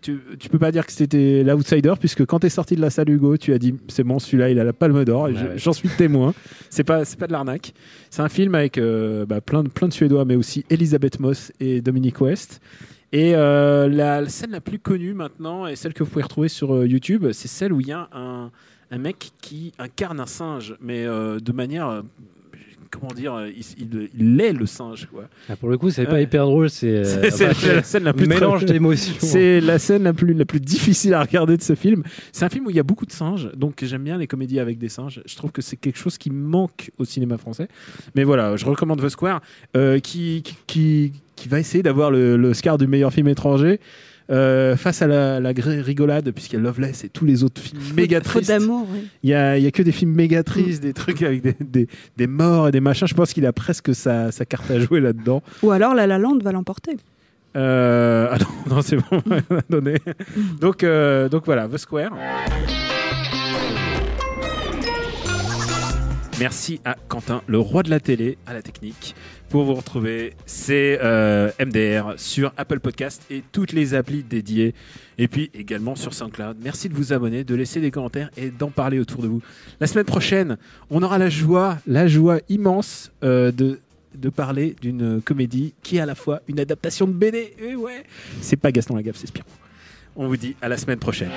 tu, 0.00 0.20
tu 0.38 0.48
peux 0.48 0.60
pas 0.60 0.70
dire 0.70 0.86
que 0.86 0.92
c'était 0.92 1.42
l'outsider 1.42 1.94
puisque 1.98 2.24
quand 2.24 2.38
t'es 2.38 2.50
sorti 2.50 2.76
de 2.76 2.80
la 2.80 2.88
salle 2.90 3.10
Hugo, 3.10 3.36
tu 3.36 3.52
as 3.52 3.58
dit 3.58 3.74
c'est 3.88 4.04
bon 4.04 4.20
celui-là 4.20 4.48
il 4.50 4.60
a 4.60 4.64
la 4.64 4.72
Palme 4.72 5.04
d'Or 5.04 5.28
et 5.28 5.32
Ouais, 5.32 5.38
je- 5.40 5.44
ouais. 5.44 5.52
j'en 5.58 5.72
suis 5.72 5.88
témoin. 5.88 6.34
C'est 6.70 6.84
pas 6.84 7.04
c'est 7.04 7.18
pas 7.18 7.26
de 7.26 7.32
l'arnaque. 7.32 7.74
C'est 8.10 8.22
un 8.22 8.28
film 8.28 8.54
avec 8.54 8.78
bah, 8.78 9.40
plein 9.40 9.64
de 9.64 9.68
plein 9.68 9.88
de 9.88 9.92
Suédois 9.92 10.24
mais 10.24 10.36
aussi 10.36 10.64
Elisabeth 10.70 11.18
Moss 11.18 11.50
et 11.58 11.80
Dominic 11.80 12.20
West. 12.20 12.60
Et 13.12 13.34
euh, 13.34 13.88
la, 13.88 14.28
scène 14.28 14.50
la 14.50 14.60
plus 14.60 14.78
connue 14.78 15.14
maintenant, 15.14 15.66
et 15.66 15.76
celle 15.76 15.94
que 15.94 16.02
vous 16.02 16.10
pouvez 16.10 16.22
retrouver 16.22 16.48
sur 16.48 16.74
euh, 16.74 16.86
YouTube, 16.86 17.32
c'est 17.32 17.48
celle 17.48 17.72
où 17.72 17.80
il 17.80 17.88
y 17.88 17.92
a 17.92 18.08
un, 18.12 18.50
un 18.90 18.98
mec 18.98 19.32
qui 19.40 19.72
incarne 19.78 20.20
un 20.20 20.26
singe, 20.26 20.76
mais 20.80 21.06
euh, 21.06 21.40
de 21.40 21.52
manière. 21.52 22.02
Euh, 22.94 22.98
comment 22.98 23.12
dire 23.14 23.34
euh, 23.34 23.48
Il, 23.56 23.64
il, 23.92 24.08
il 24.18 24.40
est 24.40 24.52
le 24.52 24.66
singe, 24.66 25.08
quoi. 25.12 25.24
Ah, 25.48 25.56
pour 25.56 25.68
le 25.68 25.78
coup, 25.78 25.90
c'est 25.90 26.04
pas 26.06 26.14
Ouais. 26.14 26.22
hyper 26.24 26.44
drôle. 26.46 26.70
C'est 26.70 27.04
euh, 27.04 27.74
la 27.74 27.82
scène 27.82 28.04
la 28.04 28.12
plus 28.12 28.26
mélange 28.26 28.64
d'émotions. 28.64 29.14
C'est 29.18 29.60
la 29.60 29.78
scène 29.78 30.02
la 30.04 30.12
plus, 30.12 30.32
la 30.34 30.44
plus 30.44 30.60
difficile 30.60 31.14
à 31.14 31.22
regarder 31.22 31.56
de 31.56 31.62
ce 31.62 31.74
film. 31.74 32.02
C'est 32.32 32.44
un 32.44 32.48
film 32.48 32.66
où 32.66 32.70
il 32.70 32.76
y 32.76 32.80
a 32.80 32.84
beaucoup 32.84 33.06
de 33.06 33.12
singes, 33.12 33.50
donc 33.56 33.82
j'aime 33.84 34.04
bien 34.04 34.18
les 34.18 34.26
comédies 34.26 34.58
avec 34.60 34.78
des 34.78 34.88
singes. 34.88 35.22
Je 35.26 35.36
trouve 35.36 35.52
que 35.52 35.62
c'est 35.62 35.76
quelque 35.76 35.98
chose 35.98 36.18
qui 36.18 36.30
manque 36.30 36.90
au 36.98 37.04
cinéma 37.04 37.38
français. 37.38 37.68
Mais 38.14 38.24
voilà, 38.24 38.56
je 38.56 38.64
recommande 38.64 39.00
The 39.02 39.08
Square, 39.08 39.40
euh, 39.76 39.98
qui, 40.00 40.42
qui, 40.42 40.56
qui, 40.66 41.12
qui 41.36 41.48
va 41.48 41.60
essayer 41.60 41.82
d'avoir 41.82 42.10
le, 42.10 42.36
le 42.36 42.54
Scar 42.54 42.78
du 42.78 42.86
meilleur 42.86 43.12
film 43.12 43.28
étranger. 43.28 43.80
Euh, 44.30 44.76
face 44.76 45.00
à 45.02 45.06
la, 45.06 45.40
la 45.40 45.54
gré- 45.54 45.80
rigolade, 45.80 46.30
puisqu'il 46.32 46.56
y 46.56 46.58
a 46.58 46.62
Loveless 46.62 47.04
et 47.04 47.08
tous 47.08 47.24
les 47.24 47.44
autres 47.44 47.60
films 47.60 47.80
méga 47.96 48.18
Faute 48.18 48.24
tristes. 48.44 48.48
d'amour, 48.48 48.86
oui. 48.92 49.08
Il 49.22 49.30
y 49.30 49.34
a, 49.34 49.56
y 49.58 49.66
a 49.66 49.70
que 49.70 49.82
des 49.82 49.92
films 49.92 50.12
méga 50.14 50.42
tristes, 50.42 50.82
des 50.82 50.92
trucs 50.92 51.22
avec 51.22 51.42
des, 51.42 51.54
des, 51.60 51.88
des 52.16 52.26
morts 52.26 52.68
et 52.68 52.70
des 52.72 52.80
machins. 52.80 53.06
Je 53.08 53.14
pense 53.14 53.32
qu'il 53.32 53.46
a 53.46 53.52
presque 53.52 53.94
sa, 53.94 54.30
sa 54.32 54.44
carte 54.44 54.70
à 54.70 54.78
jouer 54.78 55.00
là-dedans. 55.00 55.42
Ou 55.62 55.70
alors 55.70 55.94
La 55.94 56.06
La 56.06 56.18
Land 56.18 56.38
va 56.42 56.52
l'emporter. 56.52 56.96
Euh, 57.56 58.28
ah 58.32 58.36
non, 58.38 58.76
non, 58.76 58.82
c'est 58.82 58.96
bon, 58.96 59.22
on 59.50 59.56
a 59.56 59.62
donné. 59.70 59.94
Donc, 60.60 60.84
euh, 60.84 61.28
donc 61.30 61.44
voilà, 61.46 61.66
The 61.66 61.78
Square. 61.78 62.12
Merci 66.38 66.80
à 66.84 66.94
Quentin, 67.08 67.42
le 67.48 67.58
roi 67.58 67.82
de 67.82 67.90
la 67.90 67.98
télé, 67.98 68.38
à 68.46 68.52
la 68.54 68.62
technique, 68.62 69.16
pour 69.48 69.64
vous 69.64 69.74
retrouver. 69.74 70.34
C'est 70.46 70.98
euh, 71.02 71.50
MDR 71.60 72.14
sur 72.16 72.52
Apple 72.56 72.80
Podcast 72.80 73.22
et 73.30 73.42
toutes 73.52 73.72
les 73.72 73.94
applis 73.94 74.22
dédiées. 74.22 74.74
Et 75.18 75.28
puis 75.28 75.50
également 75.54 75.96
sur 75.96 76.14
SoundCloud. 76.14 76.58
Merci 76.62 76.88
de 76.88 76.94
vous 76.94 77.12
abonner, 77.12 77.44
de 77.44 77.54
laisser 77.54 77.80
des 77.80 77.90
commentaires 77.90 78.30
et 78.36 78.50
d'en 78.50 78.70
parler 78.70 78.98
autour 78.98 79.22
de 79.22 79.28
vous. 79.28 79.42
La 79.80 79.86
semaine 79.86 80.04
prochaine, 80.04 80.56
on 80.90 81.02
aura 81.02 81.18
la 81.18 81.30
joie, 81.30 81.78
la 81.86 82.06
joie 82.06 82.38
immense 82.48 83.10
euh, 83.24 83.50
de 83.52 84.28
parler 84.30 84.76
d'une 84.80 85.20
comédie 85.22 85.74
qui 85.82 85.96
est 85.96 86.00
à 86.00 86.06
la 86.06 86.14
fois 86.14 86.42
une 86.48 86.60
adaptation 86.60 87.06
de 87.06 87.12
BD. 87.12 87.54
Et 87.58 87.76
ouais, 87.76 88.04
c'est 88.40 88.56
pas 88.56 88.72
Gaston 88.72 88.96
Lagaffe, 88.96 89.16
c'est 89.16 89.28
Spirou. 89.28 89.46
On 90.16 90.26
vous 90.26 90.36
dit 90.36 90.56
à 90.60 90.68
la 90.68 90.76
semaine 90.76 90.98
prochaine. 90.98 91.30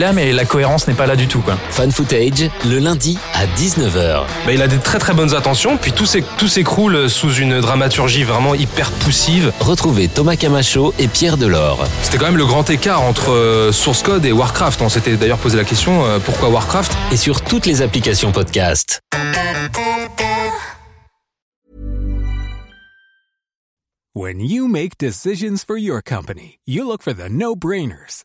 Là, 0.00 0.12
mais 0.12 0.32
la 0.32 0.44
cohérence 0.44 0.88
n'est 0.88 0.94
pas 0.94 1.06
là 1.06 1.14
du 1.14 1.28
tout. 1.28 1.40
Quoi. 1.40 1.56
Fan 1.70 1.92
Footage, 1.92 2.50
le 2.64 2.78
lundi 2.78 3.18
à 3.34 3.46
19h. 3.46 4.24
Bah, 4.46 4.52
il 4.52 4.60
a 4.62 4.66
des 4.66 4.78
très 4.78 4.98
très 4.98 5.12
bonnes 5.14 5.34
intentions, 5.34 5.76
puis 5.76 5.92
tout 5.92 6.06
s'éc- 6.06 6.24
tout 6.38 6.48
s'écroule 6.48 7.08
sous 7.08 7.32
une 7.34 7.60
dramaturgie 7.60 8.24
vraiment 8.24 8.54
hyper 8.54 8.90
poussive. 8.90 9.52
Retrouvez 9.60 10.08
Thomas 10.08 10.36
Camacho 10.36 10.92
et 10.98 11.06
Pierre 11.06 11.36
Delors. 11.36 11.84
C'était 12.02 12.18
quand 12.18 12.24
même 12.26 12.36
le 12.38 12.46
grand 12.46 12.68
écart 12.70 13.02
entre 13.02 13.30
euh, 13.32 13.70
Source 13.72 14.02
Code 14.02 14.24
et 14.24 14.32
Warcraft. 14.32 14.82
On 14.82 14.88
s'était 14.88 15.16
d'ailleurs 15.16 15.38
posé 15.38 15.56
la 15.56 15.64
question 15.64 16.04
euh, 16.04 16.18
pourquoi 16.18 16.48
Warcraft? 16.48 16.92
Et 17.12 17.16
sur 17.16 17.42
toutes 17.42 17.66
les 17.66 17.82
applications 17.82 18.32
podcast. 18.32 19.00
When 24.12 24.40
you 24.40 24.66
make 24.66 24.98
decisions 24.98 25.62
for 25.64 25.76
your 25.78 26.02
company, 26.02 26.58
you 26.66 26.84
look 26.84 27.00
for 27.02 27.14
the 27.14 27.28
no 27.28 27.54
brainers. 27.54 28.24